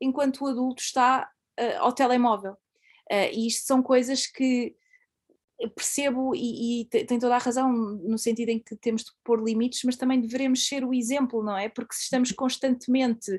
[0.00, 2.52] enquanto o adulto está uh, ao telemóvel.
[3.10, 4.74] Uh, e isto são coisas que
[5.68, 9.82] percebo e, e tem toda a razão no sentido em que temos de pôr limites,
[9.84, 11.68] mas também devemos ser o exemplo, não é?
[11.68, 13.30] Porque se estamos constantemente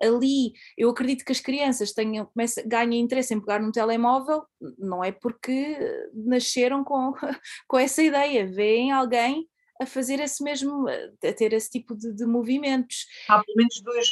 [0.00, 4.44] ali, eu acredito que as crianças tenham, comecem, ganhem interesse em pegar num telemóvel,
[4.78, 5.76] não é porque
[6.12, 7.12] nasceram com,
[7.66, 9.48] com essa ideia, veem alguém
[9.80, 13.06] a fazer esse mesmo, a ter esse tipo de, de movimentos.
[13.28, 14.08] Há pelo menos duas,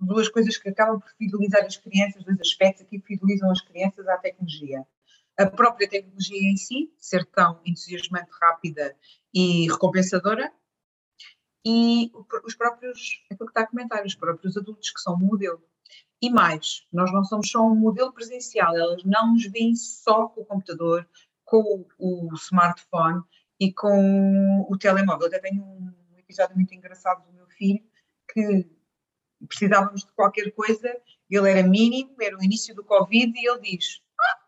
[0.00, 4.06] duas coisas que acabam por fidelizar as crianças, dois aspectos aqui que fidelizam as crianças
[4.08, 4.86] à tecnologia.
[5.38, 8.96] A própria tecnologia em si, ser tão entusiasmante, rápida
[9.34, 10.52] e recompensadora,
[11.64, 12.12] e
[12.44, 15.60] os próprios, aquilo que está a comentar, os próprios adultos que são um modelo.
[16.22, 20.42] E mais, nós não somos só um modelo presencial, elas não nos veem só com
[20.42, 21.06] o computador,
[21.44, 23.22] com o smartphone
[23.58, 25.30] e com o telemóvel.
[25.30, 27.82] Eu tenho um episódio muito engraçado do meu filho
[28.32, 28.66] que
[29.46, 30.96] precisávamos de qualquer coisa,
[31.30, 34.38] ele era mínimo, era o início do Covid e ele diz: ah,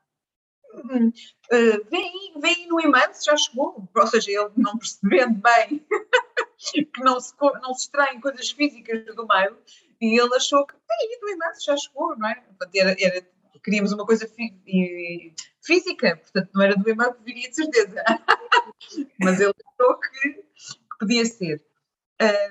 [0.75, 3.88] uh, vem, vem no e-mail, já chegou.
[3.94, 5.87] Ou seja, ele não percebendo bem
[6.73, 9.57] que não se, não se extraem coisas físicas do mail
[10.01, 12.44] e ele achou que vem no e-mail, já chegou, não é?
[12.75, 13.27] Era, era,
[13.62, 18.03] queríamos uma coisa fí física, portanto não era do e-mail que viria de certeza.
[19.21, 21.64] Mas ele achou que, que podia ser.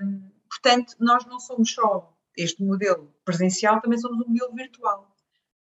[0.02, 5.16] Um, portanto, nós não somos só este modelo presencial, também somos um modelo virtual.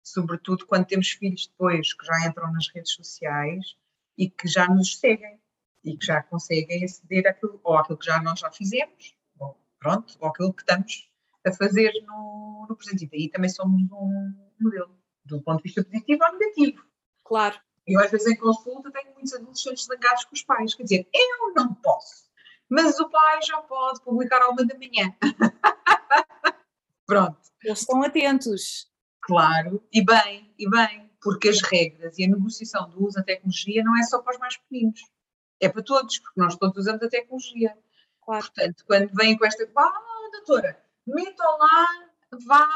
[0.04, 3.76] Sobretudo quando temos filhos depois que já entram nas redes sociais
[4.18, 5.40] e que já nos seguem
[5.84, 10.16] e que já conseguem aceder àquilo, ou àquilo que já nós já fizemos, ou, pronto,
[10.20, 11.10] ou aquilo que estamos
[11.46, 13.06] a fazer no, no presente.
[13.06, 16.86] E daí também somos um modelo, do ponto de vista positivo ou negativo.
[17.24, 17.60] Claro.
[17.88, 20.74] Eu, às vezes, em consulta, tenho muitos adolescentes zangados com os pais.
[20.74, 22.26] Quer dizer, eu não posso,
[22.70, 25.14] mas o pai já pode publicar ao uma da manhã.
[27.06, 27.38] Pronto.
[27.64, 28.90] Eles estão atentos.
[29.22, 33.84] Claro, e bem, e bem, porque as regras e a negociação do uso da tecnologia
[33.84, 35.02] não é só para os mais pequeninos,
[35.60, 37.76] é para todos, porque nós todos usamos a tecnologia.
[38.24, 38.46] Claro.
[38.46, 41.88] Portanto, quando vêm com esta, ah, doutora, metam lá,
[42.46, 42.68] vá,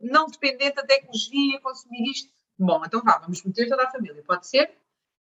[0.00, 2.32] não dependente da tecnologia, consumir isto.
[2.58, 4.76] Bom, então vá, vamos meter toda a família, pode ser?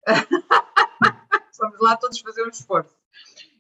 [1.59, 2.97] vamos lá todos fazer um esforço.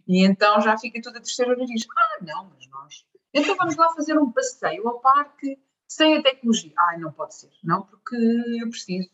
[0.07, 1.87] E então já fica tudo a terceira nariz.
[1.96, 3.07] Ah, não, mas nós.
[3.33, 6.72] Então vamos lá fazer um passeio ao parque sem a tecnologia.
[6.77, 7.51] Ah, não pode ser.
[7.62, 8.16] Não, porque
[8.61, 9.11] eu preciso.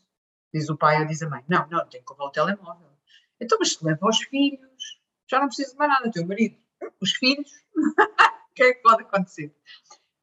[0.53, 1.45] Diz o pai ou diz a mãe.
[1.49, 2.89] Não, não, tenho que levar o telemóvel.
[3.41, 6.11] Então, mas se leva os filhos, já não preciso de mais nada.
[6.11, 6.57] Teu marido,
[7.01, 9.55] os filhos, o que é que pode acontecer?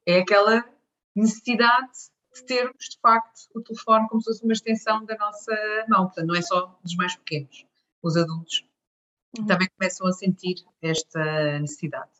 [0.04, 0.64] É aquela
[1.16, 1.92] necessidade
[2.34, 5.54] de termos, de facto, o telefone como se fosse uma extensão da nossa
[5.88, 6.06] mão.
[6.06, 7.66] Portanto, não é só dos mais pequenos.
[8.02, 8.64] Os adultos
[9.38, 9.46] uhum.
[9.46, 12.10] também começam a sentir esta necessidade.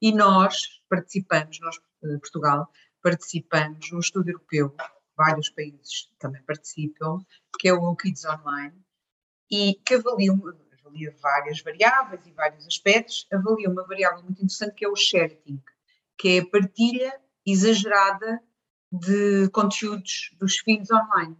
[0.00, 2.70] E nós participamos, nós, eh, Portugal,
[3.02, 4.74] participamos num estudo europeu,
[5.16, 7.18] vários países também participam,
[7.58, 8.74] que é o Kids Online,
[9.50, 10.32] e que avalia,
[10.80, 15.62] avalia várias variáveis e vários aspectos, avalia uma variável muito interessante que é o sharing,
[16.18, 18.42] que é a partilha exagerada
[18.90, 21.36] de conteúdos dos filhos online.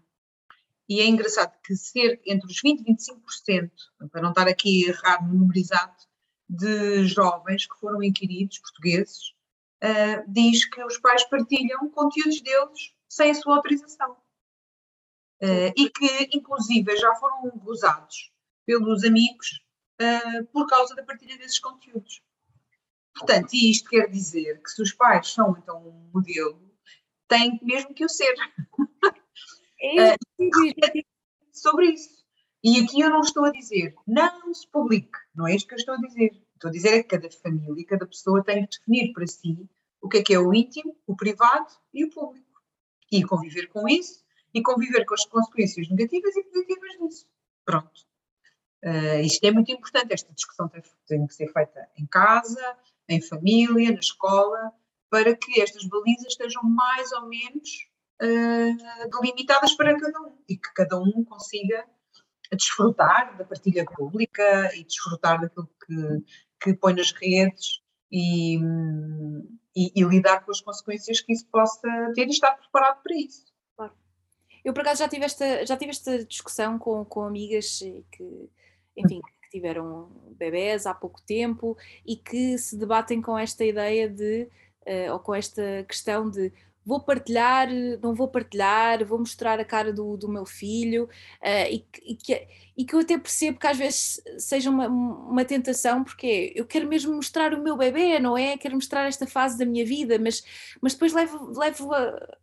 [0.88, 3.70] E é engraçado que ser entre os 20% e 25%,
[4.10, 4.86] para não estar aqui
[5.22, 6.06] número exato,
[6.48, 9.34] de jovens que foram inquiridos, portugueses,
[9.82, 14.12] uh, diz que os pais partilham conteúdos deles sem a sua autorização.
[15.42, 18.32] Uh, e que, inclusive, já foram gozados
[18.64, 19.60] pelos amigos
[20.00, 22.22] uh, por causa da partilha desses conteúdos.
[23.18, 26.60] Portanto, isto quer dizer que se os pais são então um modelo,
[27.28, 28.34] têm mesmo que o ser.
[29.78, 30.16] É
[31.52, 32.24] sobre isso.
[32.62, 35.78] E aqui eu não estou a dizer, não se publique, não é isto que eu
[35.78, 36.30] estou a dizer.
[36.54, 39.68] Estou a dizer é que cada família, cada pessoa tem que definir para si
[40.00, 42.62] o que é que é o íntimo, o privado e o público.
[43.12, 44.24] E conviver com isso
[44.54, 47.26] e conviver com as consequências negativas e positivas disso.
[47.64, 48.06] Pronto.
[48.82, 52.76] Uh, isto é muito importante, esta discussão tem, tem que ser feita em casa,
[53.08, 54.72] em família, na escola,
[55.10, 57.88] para que estas balizas estejam mais ou menos
[58.22, 61.86] uh, delimitadas para cada um e que cada um consiga
[62.52, 66.24] desfrutar da partilha pública e desfrutar daquilo que,
[66.60, 68.56] que põe nas redes e,
[69.74, 73.44] e, e, lidar com as consequências que isso possa ter e estar preparado para isso.
[74.64, 77.78] Eu, por acaso, já tive esta, já tive esta discussão com, com amigas
[78.10, 78.50] que,
[78.96, 79.20] enfim,
[79.56, 84.48] tiveram bebés há pouco tempo e que se debatem com esta ideia de,
[84.86, 86.52] uh, ou com esta questão de
[86.84, 87.68] vou partilhar,
[88.00, 91.04] não vou partilhar, vou mostrar a cara do, do meu filho
[91.42, 95.44] uh, e, e, que, e que eu até percebo que às vezes seja uma, uma
[95.44, 98.56] tentação, porque eu quero mesmo mostrar o meu bebê, não é?
[98.56, 100.44] Quero mostrar esta fase da minha vida, mas,
[100.80, 102.36] mas depois levo, levo a.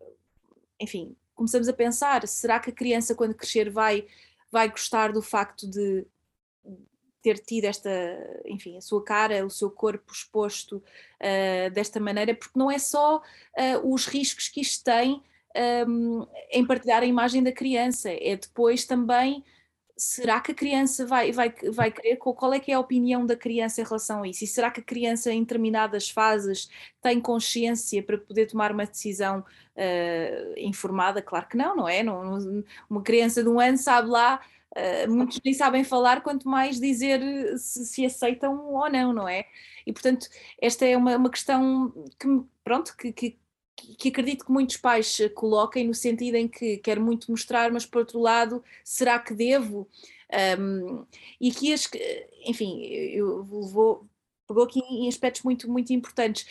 [0.81, 4.05] Enfim, começamos a pensar: será que a criança, quando crescer, vai,
[4.51, 6.05] vai gostar do facto de
[7.23, 7.89] ter tido esta,
[8.45, 13.17] enfim, a sua cara, o seu corpo exposto uh, desta maneira, porque não é só
[13.17, 15.23] uh, os riscos que isto tem
[15.87, 19.43] um, em partilhar a imagem da criança, é depois também
[19.95, 23.35] será que a criança vai, vai, vai querer, qual é que é a opinião da
[23.35, 24.43] criança em relação a isso?
[24.43, 26.67] E será que a criança em determinadas fases
[27.01, 31.21] tem consciência para poder tomar uma decisão uh, informada?
[31.21, 32.01] Claro que não, não é?
[32.01, 34.41] Não, uma criança de um ano sabe lá
[34.75, 37.21] Uh, muitos nem sabem falar, quanto mais dizer
[37.59, 39.45] se, se, aceitam ou não, não é?
[39.85, 40.27] E portanto,
[40.59, 42.27] esta é uma, uma questão que,
[42.63, 43.37] pronto, que, que,
[43.75, 47.99] que acredito que muitos pais coloquem no sentido em que quero muito mostrar, mas por
[47.99, 49.87] outro lado, será que devo?
[50.59, 51.05] Um,
[51.39, 51.87] e aqui, as,
[52.45, 54.07] enfim, eu vou,
[54.47, 56.45] pegou aqui em aspectos muito, muito importantes.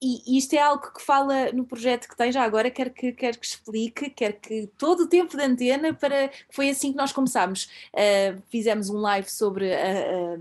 [0.00, 3.36] E isto é algo que fala no projeto que tem já agora, quer que, quer
[3.36, 7.64] que explique, quer que todo o tempo de antena, para foi assim que nós começámos.
[7.92, 10.38] Uh, fizemos um live sobre a, a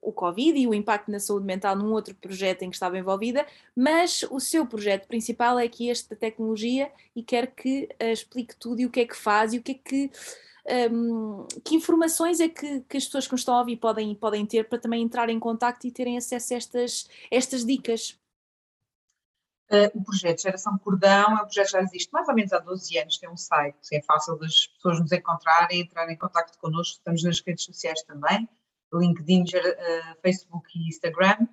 [0.00, 3.46] o Covid e o impacto na saúde mental num outro projeto em que estava envolvida,
[3.76, 8.56] mas o seu projeto principal é aqui este da tecnologia e quer que uh, explique
[8.56, 10.10] tudo e o que é que faz e o que é que.
[10.92, 14.44] Um, que informações é que, que, as pessoas que nos estão a ouvir podem, podem
[14.44, 18.18] ter para também entrar em contato e terem acesso a estas, estas dicas?
[19.70, 22.58] Uh, o projeto Geração Cordão é um projeto que já existe mais ou menos há
[22.58, 26.96] 12 anos, tem um site, é fácil das pessoas nos encontrarem, entrarem em contato connosco,
[26.96, 28.48] estamos nas redes sociais também,
[28.94, 31.46] LinkedIn, uh, Facebook e Instagram,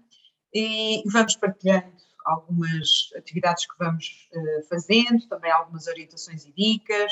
[0.53, 1.93] e vamos partilhando
[2.25, 7.11] algumas atividades que vamos uh, fazendo, também algumas orientações e dicas.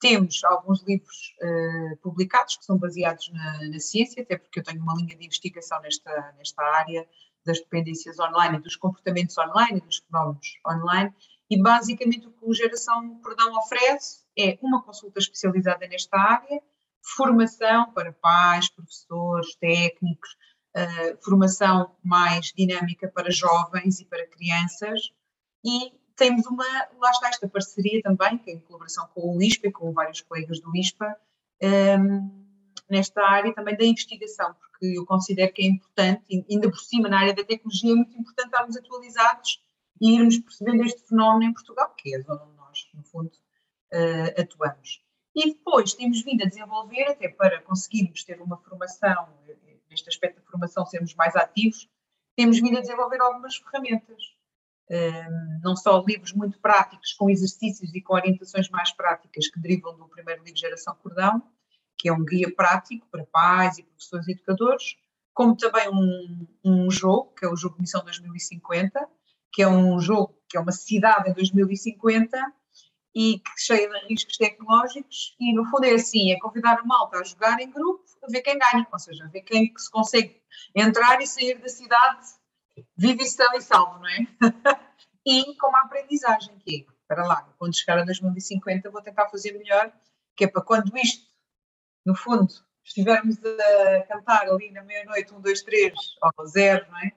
[0.00, 1.36] Temos alguns livros
[2.02, 5.80] publicados que são baseados na, na, ciência, até porque eu tenho uma linha de investigação
[5.80, 7.08] nesta, nesta área
[7.44, 11.14] das dependências online dos comportamentos online dos fenómenos online.
[11.50, 16.62] E basicamente o que o Geração Perdão oferece é uma consulta especializada nesta área
[17.02, 20.30] formação para pais, professores, técnicos,
[20.76, 25.12] uh, formação mais dinâmica para jovens e para crianças
[25.64, 26.64] e temos uma,
[26.98, 30.20] lá está esta parceria também, que é em colaboração com o ISPA e com vários
[30.20, 31.16] colegas do ISPA,
[31.62, 32.41] um, ehm,
[32.92, 37.20] nesta área também da investigação, porque eu considero que é importante, ainda por cima na
[37.20, 39.62] área da tecnologia, é muito importante estarmos atualizados
[39.98, 43.32] e irmos percebendo este fenómeno em Portugal, que é zona onde nós, no fundo,
[43.92, 45.02] uh, atuamos.
[45.34, 49.26] E depois temos vindo a desenvolver, até para conseguirmos ter uma formação,
[49.88, 51.88] neste aspecto da formação sermos mais ativos,
[52.36, 54.22] temos vindo a desenvolver algumas ferramentas.
[54.90, 59.96] Um, não só livros muito práticos, com exercícios e com orientações mais práticas que derivam
[59.96, 61.42] do primeiro livro Geração Cordão,
[62.02, 64.96] que é um guia prático para pais e professores e educadores,
[65.32, 69.08] como também um, um jogo, que é o jogo Missão 2050,
[69.52, 72.36] que é um jogo que é uma cidade em 2050
[73.14, 77.18] e que cheia de riscos tecnológicos e no fundo é assim, é convidar a malta
[77.18, 80.42] a jogar em grupo a ver quem ganha, ou seja, a ver quem se consegue
[80.74, 82.26] entrar e sair da cidade
[82.96, 84.26] vive e salvo, não é?
[85.24, 89.52] e com uma aprendizagem que é, para lá, quando chegar a 2050 vou tentar fazer
[89.52, 89.92] melhor,
[90.36, 91.31] que é para quando isto,
[92.04, 92.52] no fundo,
[92.84, 97.12] estivermos a cantar ali na meia-noite, um, dois, três, ao zero, não é?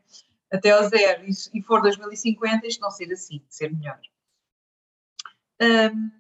[0.52, 4.00] Até ao zero, e, for 2050, isto não ser assim, ser melhor.
[5.62, 6.12] Um,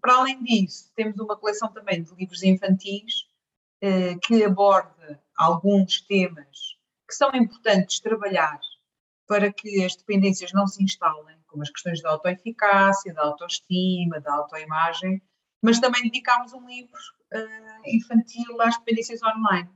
[0.00, 3.26] para além disso, temos uma coleção também de livros infantis
[3.82, 6.76] uh, que aborda alguns temas
[7.08, 8.60] que são importantes trabalhar
[9.26, 14.34] para que as dependências não se instalem, como as questões da autoeficácia, da autoestima, da
[14.34, 15.22] autoimagem,
[15.64, 17.00] mas também dedicámos um livro
[17.32, 19.70] uh, infantil às dependências online,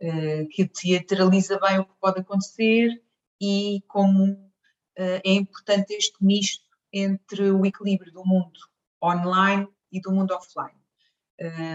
[0.00, 3.02] uh, que teatraliza bem o que pode acontecer
[3.38, 8.58] e como uh, é importante este misto entre o equilíbrio do mundo
[9.04, 10.80] online e do mundo offline.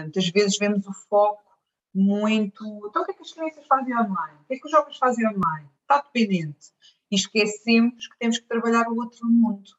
[0.02, 1.56] Muitas vezes vemos o foco
[1.94, 2.64] muito.
[2.88, 4.38] Então, o que é que as crianças fazem online?
[4.40, 5.68] O que é que os jovens fazem online?
[5.82, 6.72] Está dependente.
[7.08, 9.70] E esquecemos que temos que trabalhar o outro mundo.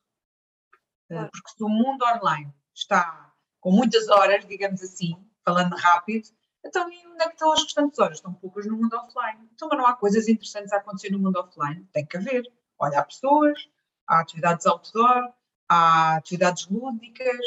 [1.10, 3.33] Porque se o mundo online está
[3.64, 6.28] com muitas horas, digamos assim, falando rápido,
[6.66, 8.18] então onde é que estão as restantes horas?
[8.18, 9.50] Estão poucas no mundo offline.
[9.54, 11.88] Então, mas não há coisas interessantes a acontecer no mundo offline?
[11.94, 12.44] Tem que haver.
[12.78, 13.58] Olha, há pessoas,
[14.06, 15.32] há atividades outdoor,
[15.70, 17.40] há atividades lúdicas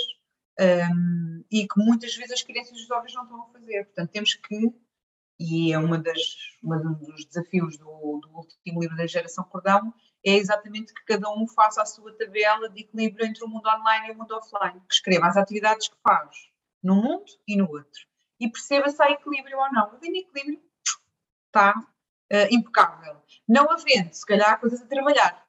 [0.58, 3.84] um, e que muitas vezes as crianças e os jovens não estão a fazer.
[3.84, 4.74] Portanto, temos que,
[5.38, 6.18] e é uma das,
[6.62, 9.92] uma dos desafios do, do último livro da Geração Cordão,
[10.26, 14.08] é exatamente que cada um faça a sua tabela de equilíbrio entre o mundo online
[14.08, 16.30] e o mundo offline, que escreva as atividades que faz
[16.82, 18.00] num mundo e no outro.
[18.40, 19.84] E perceba se há equilíbrio ou não.
[19.84, 20.60] Havendo equilíbrio,
[21.46, 23.16] está uh, impecável.
[23.48, 25.46] Não havendo, se calhar há coisas a trabalhar.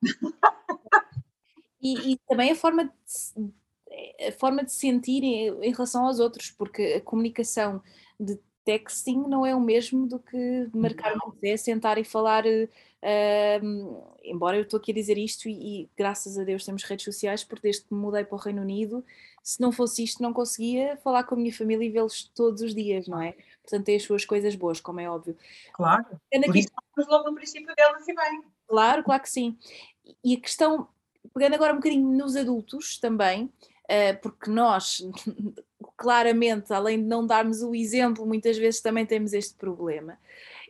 [1.79, 6.49] E, e, também a forma de, a forma de sentir em, em, relação aos outros,
[6.49, 7.81] porque a comunicação
[8.19, 8.35] de
[8.67, 12.43] texting não é o mesmo do que marcar uma café, sentar e falar.
[12.45, 17.05] Uh, embora eu estou aqui a dizer isto e, e, graças a Deus temos redes
[17.05, 19.05] sociais, porque desde que me mudei para o Reino Unido,
[19.41, 22.75] se não fosse isto, não conseguia falar com a minha família e vê-los todos os
[22.75, 23.35] dias, não é?
[23.61, 25.37] Portanto, tem as suas coisas boas, como é óbvio.
[25.71, 26.05] Claro,
[26.45, 26.69] por isso
[27.07, 28.43] logo no princípio delas e bem.
[28.67, 29.57] Claro, claro que sim.
[30.21, 30.89] E a questão
[31.33, 33.49] pegando agora um bocadinho nos adultos também,
[33.87, 35.01] eh, porque nós,
[35.95, 40.17] claramente, além de não darmos o exemplo, muitas vezes também temos este problema.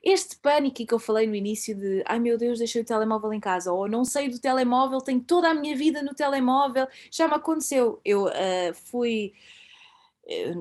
[0.04, 3.40] Este pânico que eu falei no início de ai meu Deus, deixei o telemóvel em
[3.40, 7.34] casa, ou não sei do telemóvel, tenho toda a minha vida no telemóvel, já me
[7.34, 8.00] aconteceu.
[8.06, 9.34] Eu uh, fui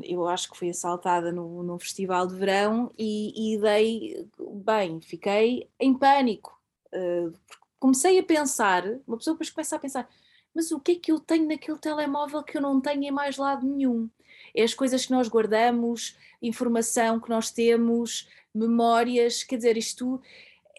[0.05, 5.69] eu acho que fui assaltada no, no festival de verão e, e dei, bem, fiquei
[5.81, 6.57] em pânico.
[6.95, 7.33] Uh,
[7.79, 10.09] comecei a pensar, uma pessoa depois começa a pensar,
[10.55, 13.37] mas o que é que eu tenho naquele telemóvel que eu não tenho em mais
[13.37, 14.09] lado nenhum?
[14.57, 20.21] É as coisas que nós guardamos, informação que nós temos, memórias, quer dizer, isto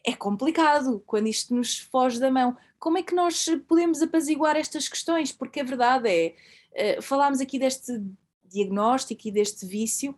[0.03, 2.57] é complicado quando isto nos foge da mão.
[2.79, 5.31] Como é que nós podemos apaziguar estas questões?
[5.31, 8.01] Porque a verdade é, uh, falámos aqui deste
[8.43, 10.15] diagnóstico e deste vício.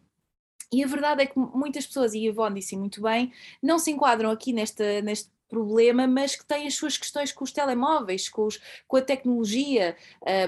[0.71, 3.89] E a verdade é que muitas pessoas, e a Ivone disse muito bem, não se
[3.89, 8.45] enquadram aqui nesta, neste problema, mas que têm as suas questões com os telemóveis, com,
[8.45, 9.97] os, com a tecnologia,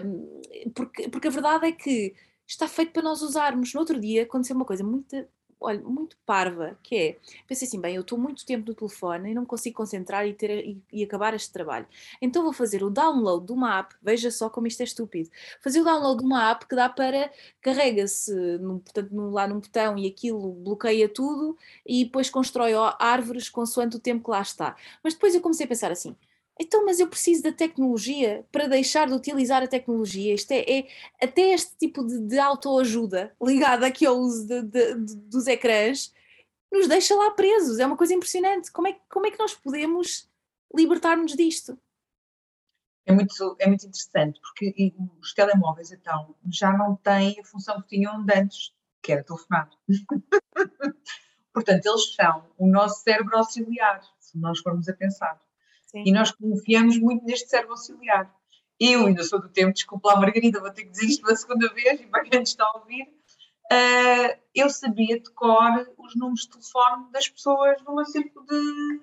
[0.06, 0.42] um,
[0.76, 2.14] porque, porque a verdade é que
[2.52, 3.74] está feito para nós usarmos.
[3.74, 5.16] No outro dia aconteceu uma coisa muito
[5.62, 9.34] olha, muito parva, que é, pensei assim, bem, eu estou muito tempo no telefone e
[9.36, 11.86] não consigo concentrar e, ter, e, e, acabar este trabalho.
[12.20, 15.30] Então vou fazer o download de uma app, veja só como isto é estúpido,
[15.62, 17.32] fazer o download de uma app que dá para,
[17.62, 18.34] carrega-se,
[19.32, 24.32] lá num botão e aquilo bloqueia tudo e depois constrói árvores consoante o tempo que
[24.32, 24.76] lá está.
[25.04, 26.16] Mas depois eu comecei a pensar assim,
[26.62, 30.36] então, mas eu preciso da tecnologia para deixar de utilizar a tecnologia.
[30.36, 30.88] Isto é, é
[31.20, 36.14] até este tipo de, de autoajuda ligada aqui ao uso de, de, dos ecrãs
[36.72, 37.80] nos deixa lá presos.
[37.80, 38.72] É uma coisa impressionante.
[38.72, 40.30] Como é, como é que nós podemos
[40.74, 41.78] libertar-nos disto?
[43.08, 47.88] É muito, é muito interessante, porque os telemóveis, então, já não têm a função que
[47.88, 49.68] tinham antes, que era telefonar.
[51.52, 55.42] Portanto, eles são o nosso cérebro auxiliar, se nós formos a pensar.
[55.92, 56.04] Sim.
[56.06, 58.34] E nós confiamos muito neste servo auxiliar.
[58.80, 61.72] Eu ainda sou do tempo, desculpa lá, Margarida, vou ter que dizer isto uma segunda
[61.74, 66.50] vez, e para quem está a ouvir, uh, eu sabia de cor os números de
[66.50, 69.02] telefone das pessoas meu círculo de,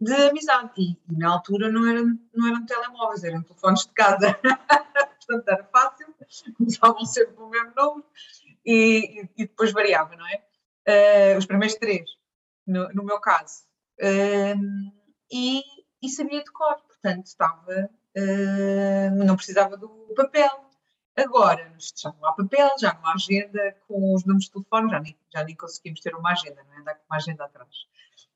[0.00, 0.72] de amizade.
[0.78, 4.34] E, na altura não eram, não eram telemóveis, eram telefones de casa.
[5.24, 6.06] Portanto, era fácil,
[6.56, 8.04] começavam sempre com o mesmo número
[8.66, 10.42] e, e depois variava, não é?
[11.34, 12.10] Uh, os primeiros três,
[12.66, 13.62] no, no meu caso.
[14.00, 14.90] Uh,
[15.30, 15.62] e
[16.02, 20.70] e sabia de cor, portanto estava, uh, não precisava do papel.
[21.16, 25.00] Agora, já não há papel, já não há agenda com os números de telefone, já
[25.00, 26.80] nem, já nem conseguimos ter uma agenda, não é?
[26.80, 27.86] Andar com uma agenda atrás.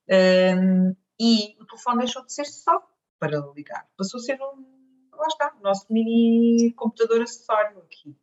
[0.08, 2.86] Um, e o telefone deixou de ser só
[3.18, 8.14] para ligar, passou a ser um, lá está, o nosso mini computador acessório aqui.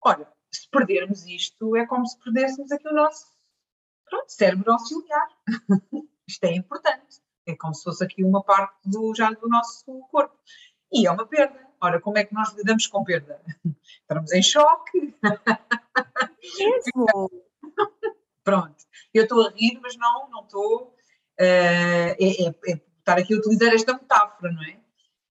[0.00, 3.26] Ora, se perdermos isto, é como se perdêssemos aqui o nosso
[4.08, 5.28] pronto, cérebro auxiliar.
[6.26, 7.20] isto é importante.
[7.50, 10.36] É como se fosse aqui uma parte do, já do nosso corpo.
[10.92, 11.58] E é uma perda.
[11.80, 13.40] Ora, como é que nós lidamos com perda?
[14.02, 15.14] Estamos em choque.
[16.58, 17.30] Mesmo?
[18.44, 18.84] Pronto.
[19.14, 20.94] Eu estou a rir, mas não, não estou.
[21.40, 24.78] Uh, é, é, é, estar aqui a utilizar esta metáfora, não é?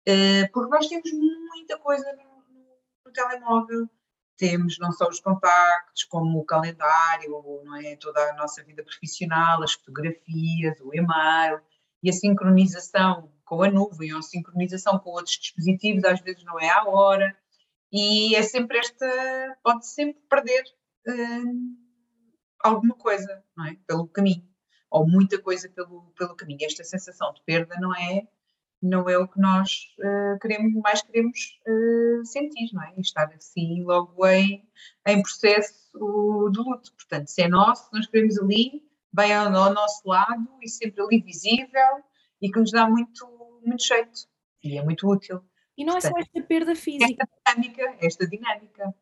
[0.08, 2.66] Uh, porque nós temos muita coisa no, no,
[3.06, 3.88] no, telemóvel.
[4.36, 7.94] Temos não só os contactos, como o calendário, não é?
[7.96, 11.60] toda a nossa vida profissional, as fotografias, o e-mail,
[12.02, 16.58] e a sincronização com a nuvem ou a sincronização com outros dispositivos às vezes não
[16.58, 17.36] é à hora
[17.92, 19.06] e é sempre esta,
[19.62, 20.64] pode sempre perder
[21.08, 21.82] uh,
[22.64, 23.76] alguma coisa, não é?
[23.86, 24.48] Pelo caminho,
[24.90, 26.60] ou muita coisa pelo, pelo caminho.
[26.62, 28.26] Esta sensação de perda não é,
[28.80, 32.94] não é o que nós uh, queremos, mais queremos uh, sentir, não é?
[32.98, 34.66] estar assim logo em,
[35.06, 36.94] em processo de luto.
[36.94, 38.82] Portanto, se é nosso, nós queremos ali,
[39.12, 42.02] bem ao, ao nosso lado e sempre ali visível
[42.40, 43.26] e que nos dá muito,
[43.64, 44.32] muito jeito
[44.62, 45.42] e é muito útil.
[45.76, 47.24] E não Portanto, é só esta perda física.
[47.24, 48.94] Esta dinâmica, esta dinâmica.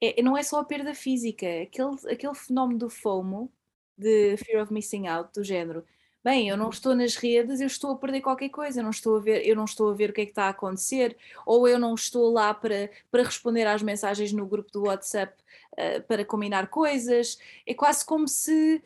[0.00, 3.52] É, não é só a perda física, aquele, aquele fenómeno do FOMO,
[3.96, 5.84] de Fear of Missing Out, do género.
[6.22, 9.18] Bem, eu não estou nas redes, eu estou a perder qualquer coisa, eu não estou
[9.18, 11.68] a ver, eu não estou a ver o que é que está a acontecer, ou
[11.68, 15.34] eu não estou lá para, para responder às mensagens no grupo do WhatsApp
[15.72, 17.38] uh, para combinar coisas.
[17.66, 18.82] É quase como se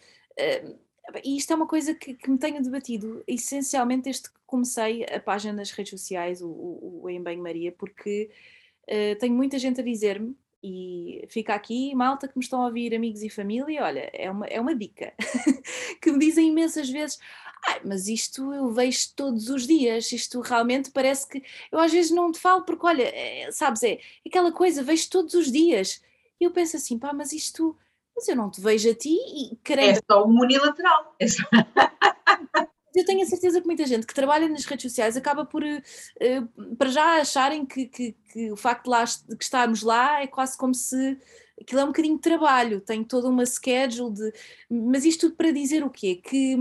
[1.25, 5.21] e isto é uma coisa que, que, me tenho debatido essencialmente desde que comecei a
[5.21, 8.31] página nas redes sociais, o, o, o Em Bem Maria, porque
[8.85, 12.95] uh, tenho muita gente a dizer-me, e fica aqui, malta que me estão a ouvir,
[12.95, 15.15] amigos e família, olha, é uma, é uma dica,
[16.03, 17.19] que me dizem imensas vezes,
[17.85, 22.33] mas isto eu vejo todos os dias, isto realmente parece que, eu às vezes não
[22.33, 26.03] te falo porque, olha, é, sabes, é aquela coisa, vejo todos os dias,
[26.41, 27.77] e eu penso assim, pá, mas isto
[28.19, 29.91] mas eu não te vejo a ti e caramba.
[29.91, 31.15] É só um unilateral.
[31.21, 31.43] É só...
[32.95, 36.77] eu tenho a certeza que muita gente que trabalha nas redes sociais acaba por, uh,
[36.77, 40.59] para já acharem que, que, que, o facto de, lá, de estarmos lá é quase
[40.59, 41.17] como se
[41.61, 44.33] aquilo é um bocadinho de trabalho, tem toda uma schedule de.
[44.69, 46.17] Mas isto tudo para dizer o quê?
[46.17, 46.57] Que,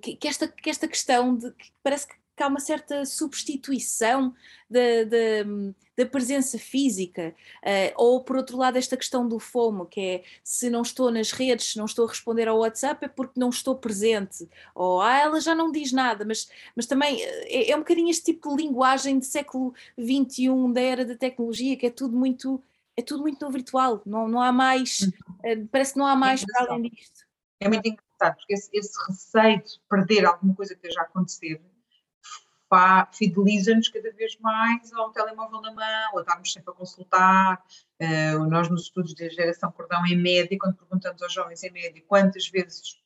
[0.00, 4.34] que, que esta, que esta questão de que parece que que há uma certa substituição
[4.68, 10.00] da, da, da presença física, uh, ou por outro lado, esta questão do FOMO, que
[10.00, 13.40] é se não estou nas redes, se não estou a responder ao WhatsApp, é porque
[13.40, 17.76] não estou presente, ou ah, ela já não diz nada, mas, mas também é, é
[17.76, 21.90] um bocadinho este tipo de linguagem de século XXI, da era da tecnologia, que é
[21.90, 22.62] tudo muito.
[22.98, 26.42] É tudo muito no virtual, não, não há mais, uh, parece que não há mais
[26.42, 27.26] é para além disto.
[27.60, 31.60] É muito engraçado, porque esse, esse receio de perder alguma coisa que esteja a acontecer
[33.12, 37.64] fideliza-nos cada vez mais ao telemóvel na mão, a estarmos sempre a consultar.
[38.00, 42.02] Uh, nós, nos estudos da geração cordão, em média, quando perguntamos aos jovens em média
[42.06, 43.00] quantas vezes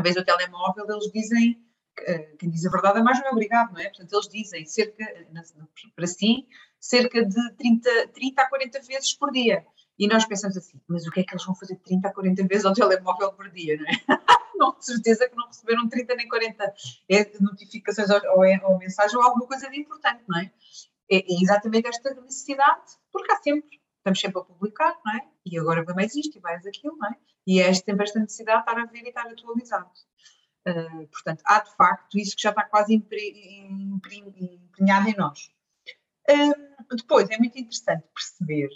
[0.00, 1.60] vez o telemóvel, eles dizem,
[2.00, 3.88] uh, quem diz a verdade é mais é obrigado, não é?
[3.88, 5.04] Portanto, eles dizem cerca,
[5.94, 6.46] para si,
[6.80, 9.66] cerca de 30, 30 a 40 vezes por dia.
[9.98, 12.46] E nós pensamos assim, mas o que é que eles vão fazer 30 a 40
[12.46, 13.90] vezes ao telemóvel por dia, não é?
[14.58, 16.74] não, de certeza que não receberam 30 nem 40
[17.08, 20.52] é, notificações ou, ou, ou mensagens ou alguma coisa de importante, não é?
[21.10, 21.18] é?
[21.18, 25.26] É exatamente esta necessidade, porque há sempre, estamos sempre a publicar, não é?
[25.46, 27.16] E agora vai mais isto e mais aquilo, não é?
[27.46, 29.90] E é sempre esta necessidade de estar a ver e estar atualizado.
[30.68, 33.48] Uh, portanto, há de facto isso que já está quase empenhado
[35.08, 35.50] em nós.
[36.28, 38.68] Uh, depois, é muito interessante perceber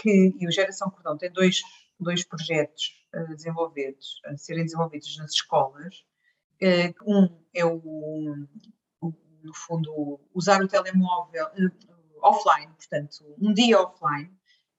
[0.00, 1.60] que, e o Geração Cordão tem dois
[2.00, 6.04] dois projetos uh, desenvolvidos, a serem desenvolvidos nas escolas.
[6.62, 8.46] Uh, um é o,
[9.42, 14.30] no fundo, usar o telemóvel uh, offline, portanto, um dia offline,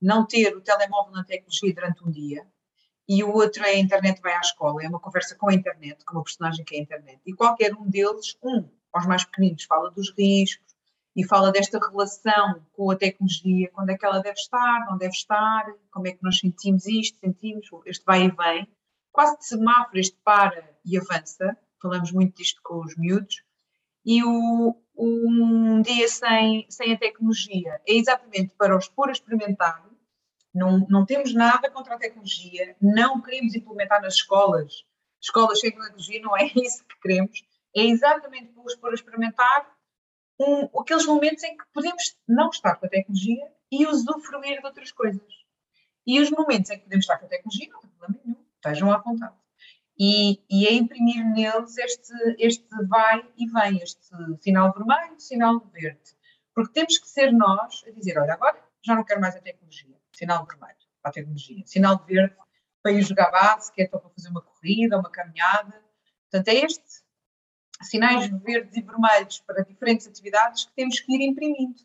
[0.01, 2.45] não ter o telemóvel na tecnologia durante um dia,
[3.07, 6.03] e o outro é a internet vai à escola, é uma conversa com a internet,
[6.05, 7.21] com uma personagem que é a internet.
[7.25, 10.70] E qualquer um deles, um, aos mais pequeninos, fala dos riscos,
[11.15, 15.13] e fala desta relação com a tecnologia, quando é que ela deve estar, não deve
[15.13, 18.67] estar, como é que nós sentimos isto, sentimos este vai e vem,
[19.11, 23.43] quase de semáforo, este para e avança, falamos muito disto com os miúdos,
[24.05, 29.85] e o, um dia sem, sem a tecnologia é exatamente para os pôr a experimentar,
[30.53, 34.85] não, não temos nada contra a tecnologia, não queremos implementar nas escolas,
[35.21, 37.43] escolas sem tecnologia, não é isso que queremos,
[37.75, 39.80] é exatamente para os pôr a experimentar
[40.41, 44.91] um, aqueles momentos em que podemos não estar com a tecnologia e usufruir de outras
[44.91, 45.21] coisas.
[46.05, 48.91] E os momentos em que podemos estar com a tecnologia, não tem problema nenhum, estejam
[48.91, 49.35] à vontade.
[49.99, 54.01] E, e é imprimir neles este, este vai e vem, este
[54.39, 56.15] sinal vermelho, sinal verde.
[56.55, 59.95] Porque temos que ser nós a dizer: olha, agora já não quero mais a tecnologia.
[60.11, 61.63] Sinal vermelho para a tecnologia.
[61.67, 62.35] Sinal verde
[62.81, 65.83] para ir jogar base, que é para fazer uma corrida, uma caminhada.
[66.31, 67.00] Portanto, é este
[67.81, 71.79] sinais verdes e vermelhos para diferentes atividades que temos que ir imprimindo.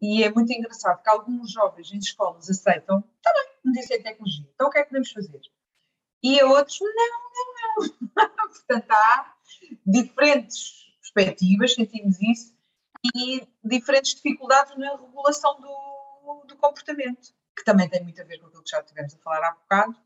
[0.00, 4.48] E é muito engraçado que alguns jovens em escolas aceitam, está bem, não dizem tecnologia,
[4.52, 5.40] então o que é que podemos fazer?
[6.22, 8.28] E a outros, não, não, não.
[8.48, 9.34] Portanto, há
[9.86, 12.54] diferentes perspectivas, sentimos isso,
[13.14, 18.46] e diferentes dificuldades na regulação do, do comportamento, que também tem muito a ver com
[18.46, 19.96] aquilo que já tivemos a falar há bocado,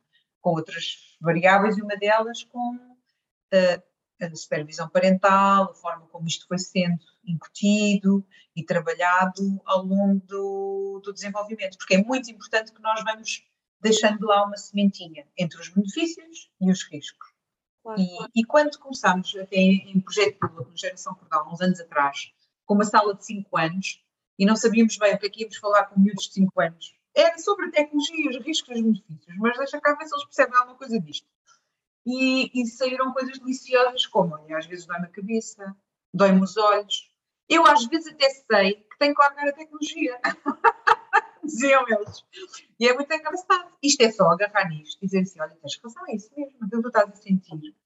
[0.41, 3.83] com outras variáveis, e uma delas com uh,
[4.21, 11.01] a supervisão parental, a forma como isto foi sendo incutido e trabalhado ao longo do,
[11.05, 13.45] do desenvolvimento, porque é muito importante que nós vamos
[13.81, 17.29] deixando lá uma sementinha entre os benefícios e os riscos.
[17.83, 18.01] Claro.
[18.01, 22.33] E, e, quando começámos até em projeto no Geração Portugal, uns anos atrás,
[22.65, 24.03] com uma sala de 5 anos,
[24.39, 26.97] e não sabíamos bem o que é que íamos falar com miúdos de 5 anos,
[27.15, 30.25] era sobre a tecnologia, os riscos e os benefícios, mas deixa cá ver se eles
[30.25, 31.27] percebem alguma coisa disto
[32.07, 35.77] e, e saíram coisas deliciosas como, às vezes dói-me a cabeça,
[36.15, 37.11] dói-me os olhos.
[37.49, 40.21] Eu às vezes até sei que tenho que largar a tecnologia.
[41.45, 42.25] Diziam eles.
[42.79, 43.71] E é muito engraçado.
[43.83, 46.83] Isto é só agarrar nisto dizer assim, olha, tens razão, é isso mesmo, aquilo que
[46.83, 47.77] tu estás a sentir.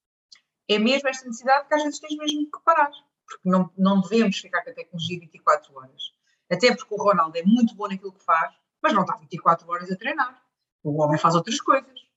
[0.68, 2.90] É mesmo esta necessidade que às vezes tens mesmo que parar.
[3.26, 6.12] Porque não, não devemos ficar com a tecnologia 24 horas.
[6.50, 9.90] Até porque o Ronaldo é muito bom naquilo que faz, mas não está 24 horas
[9.90, 10.42] a treinar.
[10.82, 12.09] O homem faz outras coisas.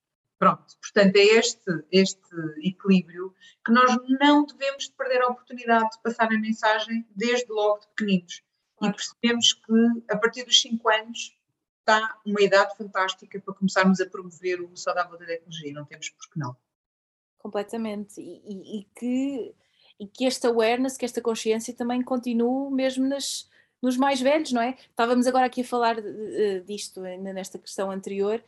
[0.44, 3.34] Pronto, portanto, é este, este equilíbrio
[3.66, 8.44] que nós não devemos perder a oportunidade de passar a mensagem desde logo de pequeninos.
[8.82, 11.38] E percebemos que a partir dos 5 anos
[11.80, 16.30] está uma idade fantástica para começarmos a promover o saudável da tecnologia, não temos por
[16.30, 16.54] que não.
[17.38, 18.20] Completamente.
[18.20, 19.56] E, e, e, que,
[19.98, 23.50] e que esta awareness, que esta consciência também continue mesmo nas,
[23.82, 24.72] nos mais velhos, não é?
[24.72, 25.96] Estávamos agora aqui a falar
[26.66, 28.44] disto nesta questão anterior.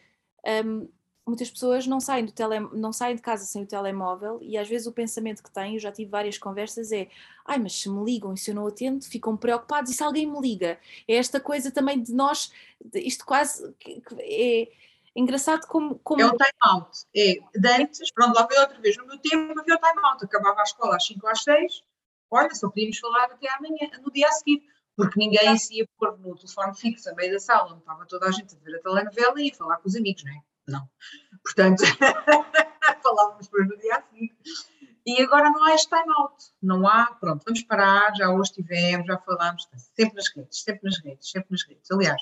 [0.45, 0.89] Um,
[1.25, 4.67] muitas pessoas não saem, do tele, não saem de casa sem o telemóvel e às
[4.67, 7.07] vezes o pensamento que têm, eu já tive várias conversas, é
[7.45, 10.27] ai, mas se me ligam e se eu não atendo, ficam preocupados e se alguém
[10.27, 10.79] me liga?
[11.07, 12.51] É esta coisa também de nós,
[12.93, 13.73] isto quase
[14.19, 14.69] é
[15.15, 15.97] engraçado como.
[15.99, 16.21] como...
[16.21, 17.05] É o time-out.
[17.15, 20.59] É, de antes, pronto, lá veio outra vez, no meu tempo havia o time-out, acabava
[20.59, 21.83] a escola às 5 às 6,
[22.29, 24.63] olha, só podíamos falar até amanhã, no dia a seguir,
[24.95, 28.27] porque ninguém se ia pôr no telefone fixo a meio da sala, onde estava toda
[28.27, 30.54] a gente a ver a telenovela e ia falar com os amigos, não é?
[30.67, 30.89] Não.
[31.43, 31.83] Portanto,
[33.03, 34.03] falávamos depois no dia a.
[35.07, 39.19] E agora não há este time-out, não há, pronto, vamos parar, já hoje tivemos, já
[39.19, 41.91] falámos, sempre nas redes, sempre nas redes, sempre nas redes.
[41.91, 42.21] Aliás,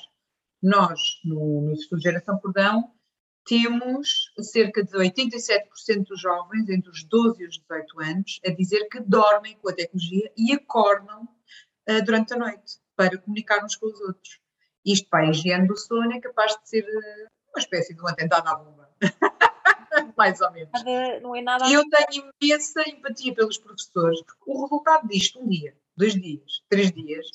[0.62, 2.92] nós, no, no Instituto Geração Perdão,
[3.46, 8.88] temos cerca de 87% dos jovens entre os 12 e os 18 anos a dizer
[8.88, 13.86] que dormem com a tecnologia e acordam uh, durante a noite para comunicar uns com
[13.86, 14.40] os outros.
[14.84, 18.08] Isto para a higiene do sono é capaz de ser uh, uma espécie de um
[18.08, 18.90] atentado à bomba.
[20.16, 20.70] Mais ou menos.
[20.72, 21.66] Nada, não é nada.
[21.66, 26.62] E eu tenho imensa empatia pelos professores, porque o resultado disto, um dia, dois dias,
[26.68, 27.26] três dias,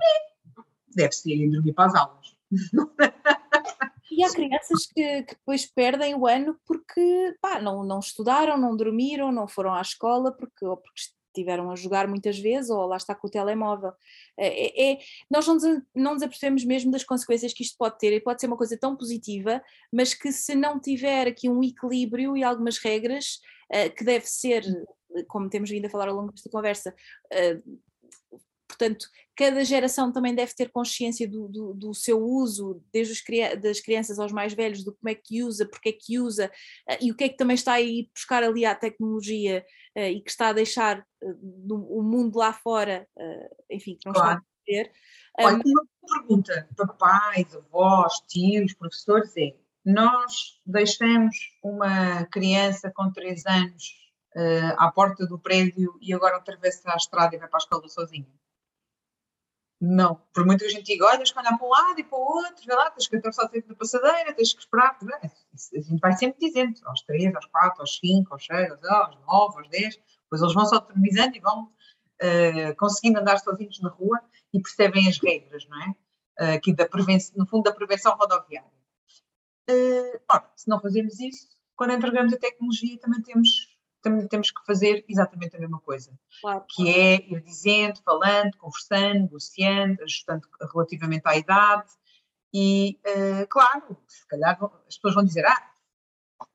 [0.00, 0.62] é,
[0.94, 2.36] deve ser ir dormir para as aulas.
[4.16, 8.76] E há crianças que, que, depois perdem o ano porque pá, não, não estudaram, não
[8.76, 11.00] dormiram, não foram à escola, porque, ou porque
[11.34, 13.92] estiveram a jogar muitas vezes, ou lá está com o telemóvel.
[14.36, 14.98] É, é, é
[15.30, 18.40] nós não nos, não nos apercebemos mesmo das consequências que isto pode ter, e pode
[18.40, 19.62] ser uma coisa tão positiva,
[19.92, 23.40] mas que se não tiver aqui um equilíbrio e algumas regras,
[23.72, 24.64] uh, que deve ser,
[25.28, 26.94] como temos vindo a falar ao longo desta conversa,
[27.32, 27.78] uh,
[28.76, 29.06] Portanto,
[29.36, 34.18] cada geração também deve ter consciência do, do, do seu uso, desde os, das crianças
[34.18, 36.50] aos mais velhos, do como é que usa, porque é que usa
[36.88, 39.64] eh, e o que é que também está aí buscar ali à tecnologia
[39.94, 41.34] eh, e que está a deixar eh,
[41.70, 43.06] o mundo lá fora,
[43.70, 44.38] enfim, que não claro.
[44.38, 44.92] está a ter.
[45.38, 45.86] Olha, uma
[46.18, 49.54] pergunta para pais, avós, tios, professores é:
[49.84, 53.84] nós deixamos uma criança com 3 anos
[54.36, 57.88] uh, à porta do prédio e agora atravessa a estrada e vai para a escola
[57.88, 58.26] sozinha?
[59.86, 60.14] Não.
[60.32, 62.64] Por muito que a gente diga, olha, escolha para um lado e para o outro,
[62.66, 64.96] vê lá, tens que atravessar dentro da passadeira, tens que esperar.
[65.22, 65.26] É?
[65.26, 69.58] A gente vai sempre dizendo, aos 3, aos 4, aos 5, aos 6, aos 9,
[69.58, 74.20] aos 10, depois eles vão só autonomizando e vão uh, conseguindo andar sozinhos na rua
[74.54, 75.88] e percebem as regras, não é?
[76.40, 78.70] Uh, aqui da prevenção, no fundo da prevenção rodoviária.
[79.68, 83.73] Uh, ora, se não fazemos isso, quando entregamos a tecnologia também temos
[84.04, 86.64] também temos que fazer exatamente a mesma coisa, claro.
[86.68, 91.90] que é ir dizendo, falando, conversando, negociando, ajustando relativamente à idade
[92.52, 95.70] e, uh, claro, se calhar as pessoas vão dizer, ah,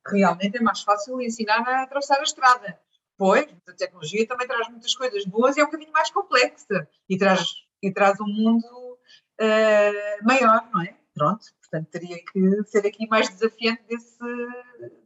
[0.08, 2.80] realmente é mais fácil ensinar a atravessar a estrada.
[3.18, 7.18] Pois, a tecnologia também traz muitas coisas boas e é um bocadinho mais complexa e
[7.18, 7.43] traz,
[7.84, 8.97] e traz um mundo
[9.41, 10.95] uh, maior, não é?
[11.14, 14.18] Pronto, portanto teria que ser aqui mais desafiante desse,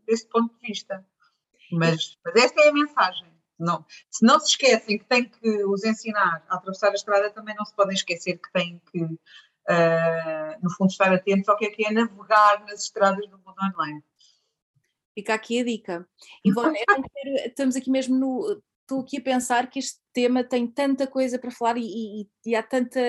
[0.05, 1.03] desse ponto de vista.
[1.77, 3.33] Mas, mas esta é a mensagem.
[3.59, 7.55] Não, se não se esquecem que têm que os ensinar a atravessar a estrada, também
[7.55, 9.17] não se podem esquecer que têm que, uh,
[10.61, 14.03] no fundo, estar atentos ao que é que é navegar nas estradas do mundo online.
[15.13, 16.07] Fica aqui a dica.
[16.43, 16.79] Ivone,
[17.45, 18.61] estamos aqui mesmo no.
[18.81, 22.55] Estou aqui a pensar que este tema tem tanta coisa para falar e, e, e
[22.55, 22.99] há tanta,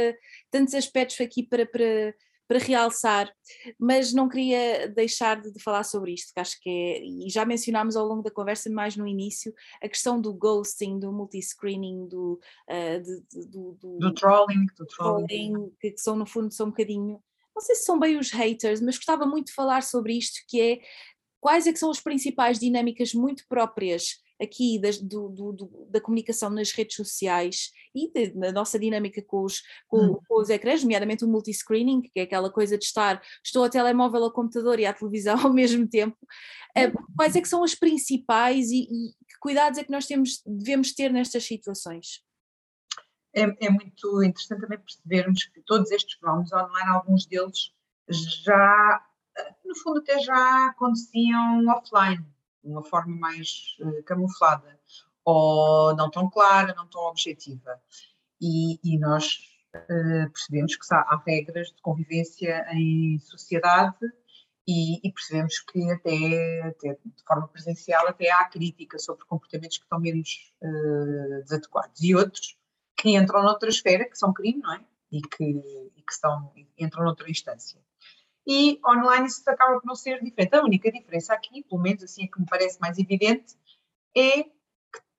[0.51, 2.15] tantos aspectos aqui para, para,
[2.47, 3.33] para realçar,
[3.79, 7.45] mas não queria deixar de, de, falar sobre isto, que acho que é, e já
[7.45, 12.41] mencionámos ao longo da conversa, mais no início, a questão do ghosting, do multiscreening, do,
[12.69, 15.71] uh, de, do, do, do, trolling, do trolling.
[15.81, 17.21] Que, que são no fundo são um bocadinho,
[17.55, 20.61] não sei se são bem os haters, mas gostava muito de falar sobre isto, que
[20.61, 20.81] é
[21.41, 26.01] quais é que são as principais dinâmicas muito próprias aqui das, do, do, do, da
[26.01, 30.19] comunicação nas redes sociais e da nossa dinâmica com os, com, hum.
[30.29, 34.25] com os ecrãs, nomeadamente o multiscreening, que é aquela coisa de estar, estou ao telemóvel,
[34.25, 36.17] ao computador e à televisão ao mesmo tempo.
[36.77, 36.93] Eh, hum.
[37.17, 40.93] quais é que são as principais e, e que cuidados é que nós temos, devemos
[40.93, 42.23] ter nestas situações?
[43.35, 47.73] É, é, muito interessante também percebermos que todos estes fenómenos online, alguns deles
[48.09, 49.05] já,
[49.65, 52.34] no fundo, até já aconteciam offline de
[52.65, 54.79] uma forma mais uh, camuflada
[55.25, 57.81] ou não tão clara, não tão objetiva.
[58.41, 59.39] E, e nós
[59.75, 63.97] uh, percebemos que há, há, regras de convivência em sociedade
[64.67, 69.85] e, e percebemos que até, até, de forma presencial até há crítica sobre comportamentos que
[69.85, 72.57] estão menos uh, desadequados e outros
[72.97, 74.81] que entram noutra esfera, que são crime, não é?
[75.11, 77.79] E que, e que entram noutra instância
[78.47, 80.55] e online isso acaba por não ser diferente.
[80.55, 83.55] A única diferença aqui, pelo menos assim é que me parece mais evidente,
[84.17, 84.51] é que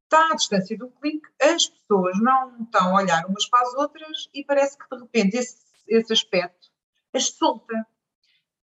[0.03, 4.29] está à distância do clique, as pessoas não estão a olhar umas para as outras
[4.33, 5.57] e parece que de repente esse,
[5.87, 6.69] esse aspecto
[7.13, 7.85] as solta.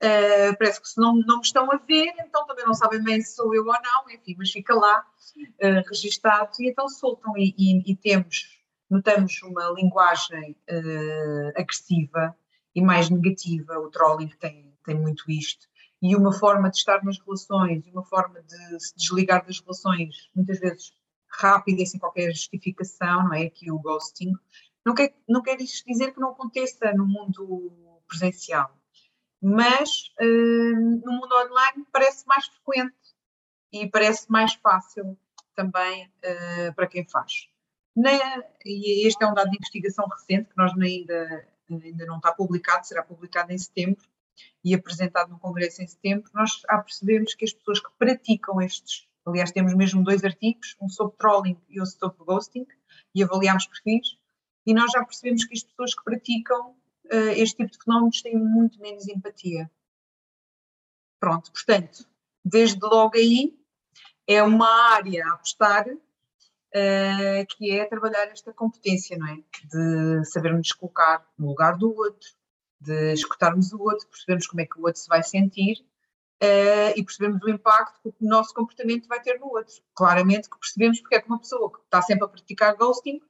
[0.02, 3.20] Uh, parece que se não, não me estão a ver, então também não sabem bem
[3.20, 7.54] se sou eu ou não, enfim, mas fica lá uh, registado e então soltam e,
[7.56, 8.58] e, e temos,
[8.90, 12.36] notamos uma linguagem uh, agressiva
[12.74, 13.78] e mais negativa.
[13.78, 15.66] O trolling tem, tem muito isto.
[16.00, 20.58] E uma forma de estar nas relações, uma forma de se desligar das relações, muitas
[20.58, 20.92] vezes
[21.28, 23.44] rápida e sem qualquer justificação, não é?
[23.44, 24.32] Aqui o ghosting.
[24.84, 27.72] Não quer, não quer dizer que não aconteça no mundo
[28.08, 28.76] presencial,
[29.40, 32.94] mas uh, no mundo online parece mais frequente
[33.72, 35.16] e parece mais fácil
[35.54, 37.48] também uh, para quem faz.
[37.94, 38.10] Na,
[38.64, 41.46] e este é um dado de investigação recente que nós ainda,
[41.80, 44.06] ainda não está publicado, será publicado em setembro
[44.64, 46.30] e apresentado no Congresso em setembro.
[46.34, 51.16] Nós percebemos que as pessoas que praticam estes, aliás, temos mesmo dois artigos, um sobre
[51.16, 52.66] trolling e outro sobre ghosting,
[53.14, 54.16] e avaliámos perfis,
[54.64, 58.36] e nós já percebemos que as pessoas que praticam uh, este tipo de fenómenos têm
[58.36, 59.70] muito menos empatia.
[61.18, 62.06] Pronto, portanto,
[62.44, 63.56] desde logo aí
[64.26, 65.86] é uma área a apostar
[66.74, 69.36] uh, que é trabalhar esta competência, não é?
[69.36, 72.28] De sabermos colocar no lugar do outro,
[72.80, 75.78] de escutarmos o outro, percebermos como é que o outro se vai sentir
[76.42, 79.74] uh, e percebemos o impacto que o nosso comportamento vai ter no outro.
[79.94, 83.20] Claramente que percebemos porque é que uma pessoa que está sempre a praticar ghosting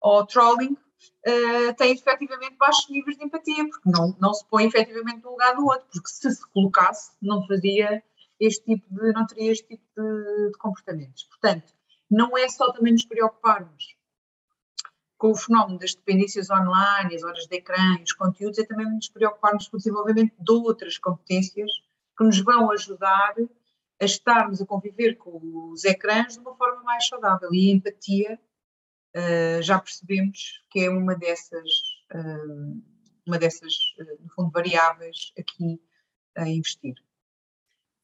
[0.00, 5.22] ou trolling uh, tem efetivamente baixos níveis de empatia, porque não, não se põe efetivamente
[5.22, 8.02] no lugar do outro, porque se se colocasse não fazia
[8.38, 11.24] este tipo de, não teria este tipo de, de comportamentos.
[11.24, 11.72] Portanto,
[12.10, 13.96] não é só também nos preocuparmos
[15.16, 18.90] com o fenómeno das dependências online, as horas de ecrã e os conteúdos, é também
[18.90, 21.70] nos preocuparmos com o desenvolvimento de outras competências
[22.16, 23.34] que nos vão ajudar
[24.00, 25.38] a estarmos a conviver com
[25.70, 27.52] os ecrãs de uma forma mais saudável.
[27.52, 28.40] E a empatia,
[29.14, 31.70] uh, já percebemos que é uma dessas,
[32.14, 32.82] uh,
[33.26, 35.78] uma dessas, uh, no fundo, variáveis aqui
[36.34, 36.94] a investir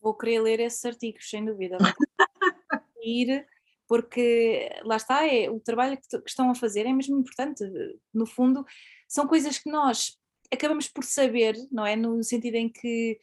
[0.06, 1.78] vou querer ler esses artigos, sem dúvida.
[3.02, 3.44] ir,
[3.88, 7.64] porque lá está, é, o trabalho que, que estão a fazer é mesmo importante.
[8.12, 8.64] No fundo,
[9.08, 10.16] são coisas que nós
[10.52, 11.96] acabamos por saber, não é?
[11.96, 13.18] No sentido em que,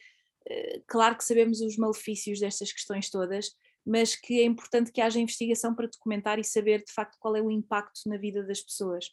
[0.48, 3.50] eh, claro que sabemos os malefícios destas questões todas,
[3.86, 7.42] mas que é importante que haja investigação para documentar e saber de facto qual é
[7.42, 9.10] o impacto na vida das pessoas.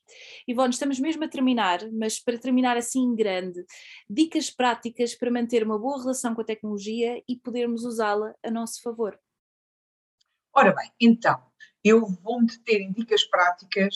[0.47, 3.65] Ivone, estamos mesmo a terminar, mas para terminar assim em grande,
[4.09, 8.81] dicas práticas para manter uma boa relação com a tecnologia e podermos usá-la a nosso
[8.81, 9.19] favor.
[10.53, 11.41] Ora bem, então,
[11.83, 13.95] eu vou me deter em dicas práticas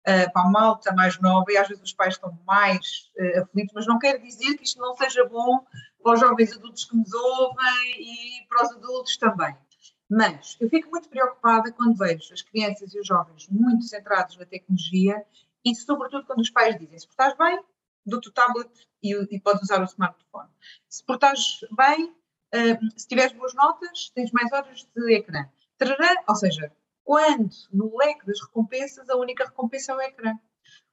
[0.00, 3.72] uh, para a malta mais nova e às vezes os pais estão mais uh, aflitos,
[3.74, 5.64] mas não quer dizer que isto não seja bom
[6.02, 9.56] para os jovens adultos que nos ouvem e para os adultos também.
[10.10, 14.44] Mas eu fico muito preocupada quando vejo as crianças e os jovens muito centrados na
[14.44, 15.24] tecnologia
[15.64, 17.62] e, sobretudo, quando os pais dizem: se portares bem,
[18.04, 18.70] dou-te o tablet
[19.02, 20.50] e, e podes usar o smartphone.
[20.88, 25.48] Se portares bem, uh, se tiveres boas notas, tens mais horas de ecrã.
[26.28, 26.72] Ou seja,
[27.04, 30.34] quando no leque das recompensas a única recompensa é o ecrã.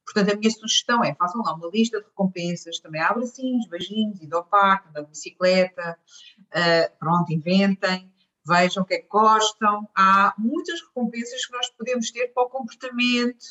[0.06, 4.20] Portanto, a minha sugestão é façam lá uma lista de recompensas, também há abracinhos, beijinhos,
[4.20, 6.00] ir ao parque, andar de bicicleta,
[6.40, 8.12] uh, pronto, inventem
[8.50, 9.88] vejam o que é que gostam.
[9.96, 13.46] Há muitas recompensas que nós podemos ter para o comportamento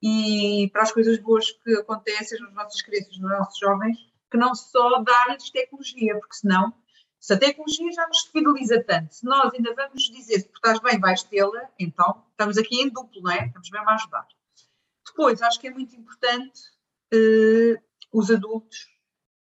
[0.00, 3.98] e para as coisas boas que acontecem nas nossas crianças, nos nossos jovens,
[4.30, 6.72] que não só dar-lhes tecnologia, porque senão,
[7.24, 11.00] se a tecnologia já nos fideliza tanto, se nós ainda vamos dizer se estás bem,
[11.00, 13.46] vais tê-la, então estamos aqui em duplo, não é?
[13.46, 14.28] Estamos mesmo a ajudar.
[15.06, 16.60] Depois, acho que é muito importante
[17.14, 18.90] uh, os adultos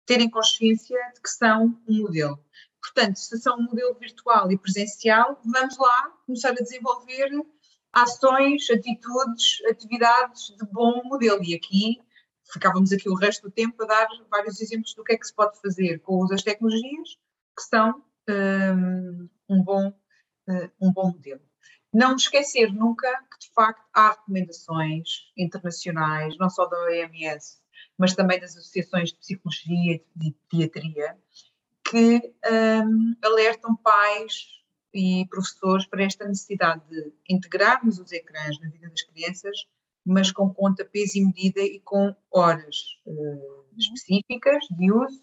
[0.06, 2.38] terem consciência de que são um modelo.
[2.80, 7.30] Portanto, se são um modelo virtual e presencial, vamos lá começar a desenvolver
[7.92, 11.42] ações, atitudes, atividades de bom modelo.
[11.42, 12.00] E aqui
[12.44, 15.34] ficávamos aqui o resto do tempo a dar vários exemplos do que é que se
[15.34, 17.18] pode fazer com das tecnologias,
[17.56, 21.40] que são um, um bom, uh, um bom modelo.
[21.92, 27.60] Não esquecer nunca que, de facto, há recomendações internacionais, não só da OMS,
[27.98, 31.18] mas também das associações de psicologia e de pediatria,
[31.84, 34.46] que um, alertam pais
[34.94, 39.66] e professores para esta necessidade de integrarmos os ecrãs na vida das crianças,
[40.04, 45.22] mas com conta, peso e medida e com horas uh, específicas de uso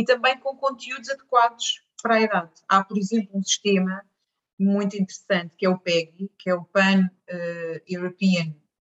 [0.00, 2.52] e também com conteúdos adequados para a idade.
[2.68, 4.02] Há, por exemplo, um sistema
[4.58, 8.54] muito interessante que é o PEGI, que é o Pan uh, European,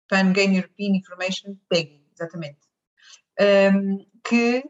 [0.09, 2.59] Pan Game European Information PEGI, exatamente,
[3.75, 4.65] um, que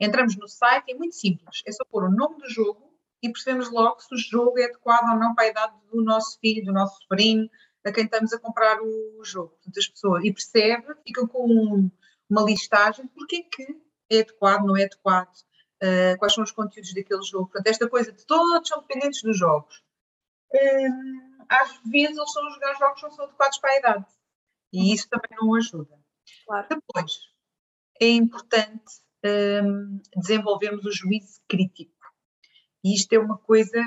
[0.00, 2.92] Entramos no site, é muito simples, é só pôr o nome do jogo
[3.22, 6.38] e percebemos logo se o jogo é adequado ou não para a idade do nosso
[6.40, 7.48] filho, do nosso sobrinho,
[7.86, 9.50] a quem estamos a comprar o jogo.
[9.50, 11.90] Portanto, as pessoas, e percebe, ficam com
[12.28, 13.83] uma listagem, porque é que
[14.14, 15.34] é adequado, não é adequado,
[15.82, 17.46] uh, quais são os conteúdos daquele jogo.
[17.46, 19.82] Portanto, esta coisa de todos são dependentes dos jogos.
[20.52, 24.06] Uh, às vezes eles estão a jogar jogos que não são adequados para a idade.
[24.72, 25.98] E isso também não ajuda.
[26.46, 26.66] Claro.
[26.68, 27.12] Depois,
[28.00, 31.92] é importante um, desenvolvemos o juízo crítico.
[32.82, 33.80] E isto é uma coisa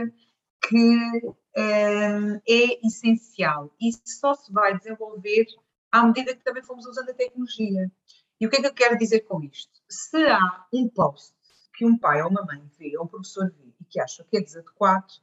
[0.68, 5.46] que um, é essencial e só se vai desenvolver
[5.92, 7.92] à medida que também fomos usando a tecnologia.
[8.40, 9.72] E o que é que eu quero dizer com isto?
[9.90, 11.34] Se há um post
[11.76, 14.38] que um pai ou uma mãe vê, ou um professor vê, e que acha que
[14.38, 15.14] é desadequado,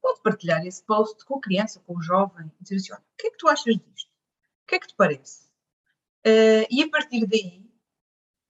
[0.00, 3.26] pode partilhar esse post com a criança, com o jovem, e dizer assim, o que
[3.26, 4.10] é que tu achas disto?
[4.62, 5.44] O que é que te parece?
[6.26, 7.70] Uh, e a partir daí,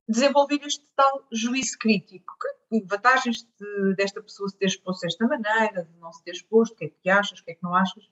[0.08, 2.34] desenvolver este tal juízo crítico.
[2.68, 6.72] Que vantagens de, desta pessoa se ter exposto desta maneira, de não se ter exposto,
[6.72, 8.08] o que é que achas, o que é que não achas?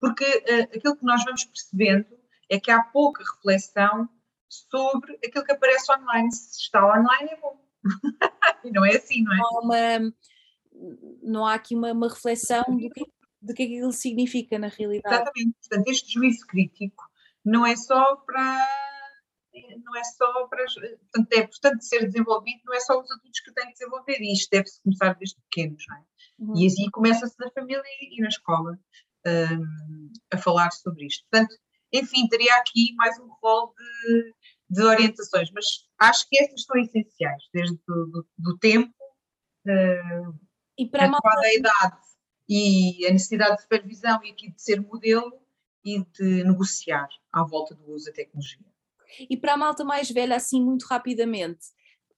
[0.00, 2.06] Porque uh, aquilo que nós vamos percebendo
[2.48, 4.08] é que há pouca reflexão
[4.48, 6.32] sobre aquilo que aparece online.
[6.32, 7.60] Se está online é bom.
[8.64, 9.36] e não é assim, não é?
[9.36, 10.14] Não há, uma,
[11.22, 13.04] não há aqui uma, uma reflexão do que,
[13.42, 15.14] do que aquilo significa na realidade.
[15.14, 15.56] Exatamente.
[15.60, 17.04] Portanto, este juízo crítico
[17.44, 18.66] não é só para
[19.84, 20.64] não é só para.
[20.64, 24.50] Portanto, é importante ser desenvolvido, não é só os adultos que têm que desenvolver, isto
[24.50, 26.02] deve-se começar desde pequenos, não é?
[26.38, 26.56] Uhum.
[26.56, 28.78] E assim começa-se na família e na escola
[29.26, 31.26] um, a falar sobre isto.
[31.30, 31.54] Portanto,
[31.92, 34.34] enfim, teria aqui mais um rol de,
[34.70, 35.66] de orientações, mas
[35.98, 38.92] acho que estas são essenciais, desde do, do, do tempo,
[39.66, 40.38] uh,
[40.76, 41.54] e para a malta...
[41.54, 41.96] idade
[42.48, 45.32] e a necessidade de supervisão e aqui de ser modelo
[45.84, 48.64] e de negociar à volta do uso da tecnologia.
[49.28, 51.66] E para a malta mais velha, assim, muito rapidamente,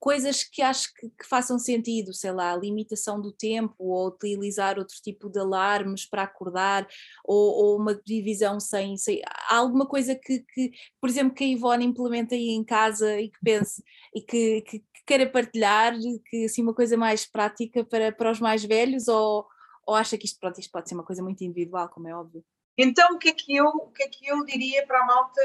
[0.01, 4.97] coisas que acho que, que, façam sentido, sei lá, limitação do tempo, ou utilizar outro
[5.03, 6.89] tipo de alarmes para acordar,
[7.23, 9.21] ou, ou uma divisão sem, sem.
[9.49, 13.29] Há alguma coisa que, que, por exemplo, que a Ivone implementa aí em casa e
[13.29, 13.85] que pense
[14.15, 15.95] e que, que, que queira partilhar,
[16.27, 19.47] que assim, uma coisa mais prática para, para os mais velhos, ou,
[19.87, 22.43] ou acha que isto, pronto, isto pode ser uma coisa muito individual, como é óbvio?
[22.79, 25.43] Então, o que é que eu, o que é que eu diria para a malta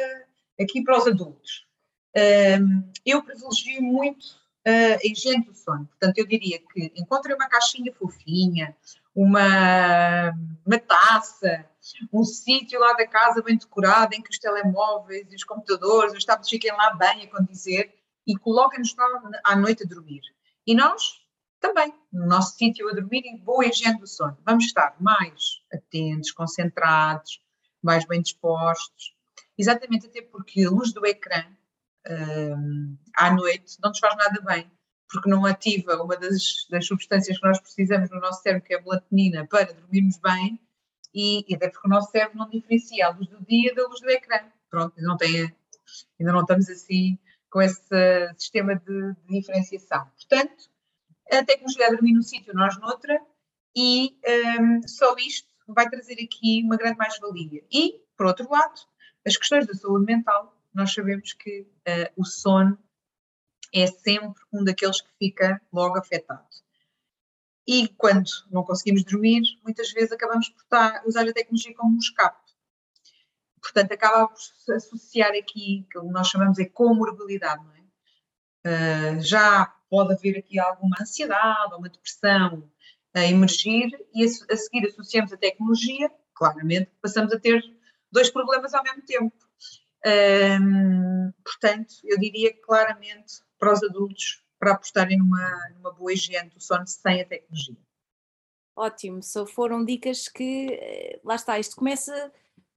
[0.59, 1.65] aqui para os adultos.
[2.15, 5.85] Um, eu privilegio muito uh, a higiene do sono.
[5.87, 8.75] Portanto, eu diria que encontrem uma caixinha fofinha,
[9.15, 10.31] uma,
[10.65, 11.65] uma taça,
[12.11, 16.25] um sítio lá da casa bem decorado em que os telemóveis e os computadores, os
[16.25, 17.93] tablets fiquem lá bem a condizer
[18.27, 18.95] e coloquem-nos
[19.43, 20.21] à noite a dormir.
[20.65, 21.21] E nós
[21.59, 24.37] também, no nosso sítio a dormir e boa higiene do sono.
[24.45, 27.41] Vamos estar mais atentos, concentrados,
[27.81, 29.15] mais bem dispostos
[29.57, 31.45] exatamente até porque a luz do ecrã
[33.15, 34.71] à noite não nos faz nada bem,
[35.09, 38.77] porque não ativa uma das, das, substâncias que nós precisamos no nosso cérebro, que é
[38.77, 40.59] a melatonina, para dormirmos bem,
[41.13, 44.01] e, e até porque o nosso cérebro não diferencia a luz do dia da luz
[44.01, 44.39] do ecrã.
[44.69, 45.55] Pronto, não tem,
[46.19, 47.17] ainda não estamos assim
[47.49, 50.05] com esse sistema de, de diferenciação.
[50.17, 50.69] Portanto,
[51.31, 53.19] a tecnologia é dormir num sítio, nós noutra,
[53.75, 54.17] e
[54.59, 57.63] um, só isto vai trazer aqui uma grande mais-valia.
[57.71, 58.81] E, por outro lado,
[59.25, 62.77] as questões da saúde mental, nós sabemos que uh, o sono
[63.73, 66.45] é sempre um daqueles que fica logo afetado.
[67.67, 71.99] E quando não conseguimos dormir, muitas vezes acabamos por estar, usar a tecnologia como um
[71.99, 72.39] escape.
[73.59, 77.85] Portanto, acaba por associar aqui, que nós chamamos de comorbilidade, não é?
[78.67, 82.69] Uh, já pode haver aqui alguma ansiedade ou uma depressão
[83.13, 87.63] a emergir e a, a seguir associamos a tecnologia, claramente passamos a ter
[88.11, 89.44] dois problemas ao mesmo tempo.
[90.05, 96.61] Um, portanto, eu diria claramente para os adultos para apostarem numa, numa boa higiene do
[96.61, 97.75] sono sem a tecnologia.
[98.75, 102.31] Ótimo, só foram dicas que, eh, lá está, isto começa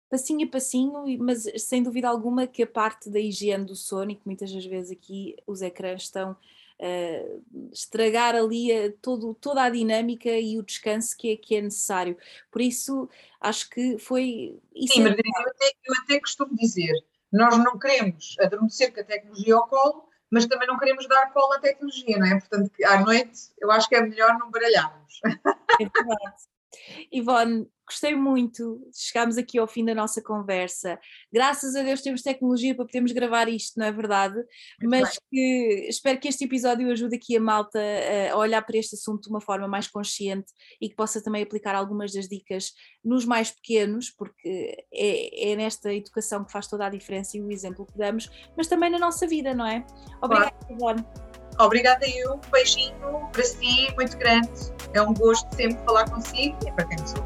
[0.08, 4.14] passinho a passinho, mas sem dúvida alguma que a parte da higiene do sono, e
[4.14, 9.70] que muitas das vezes aqui os ecrãs estão uh, estragar ali a, todo, toda a
[9.70, 12.16] dinâmica e o descanso que é, que é necessário.
[12.50, 13.08] Por isso,
[13.40, 14.58] acho que foi.
[14.74, 16.94] Sim, é Margarida, eu até, eu até costumo dizer:
[17.32, 21.52] nós não queremos adormecer com a tecnologia ao colo, mas também não queremos dar colo
[21.54, 22.38] à tecnologia, não é?
[22.38, 25.20] Portanto, à noite eu acho que é melhor não baralharmos.
[25.80, 26.57] É verdade.
[27.12, 30.98] Ivone, gostei muito, chegámos aqui ao fim da nossa conversa.
[31.32, 34.36] Graças a Deus temos tecnologia para podermos gravar isto, não é verdade?
[34.80, 37.80] Muito Mas que, espero que este episódio ajude aqui a malta
[38.30, 41.74] a olhar para este assunto de uma forma mais consciente e que possa também aplicar
[41.74, 46.90] algumas das dicas nos mais pequenos, porque é, é nesta educação que faz toda a
[46.90, 49.84] diferença e o exemplo que damos, mas também na nossa vida, não é?
[50.22, 50.98] Obrigada, claro.
[50.98, 51.37] Ivone.
[51.58, 54.48] Obrigada eu, um beijinho para si, muito grande.
[54.94, 57.22] É um gosto sempre falar consigo e para quem sou.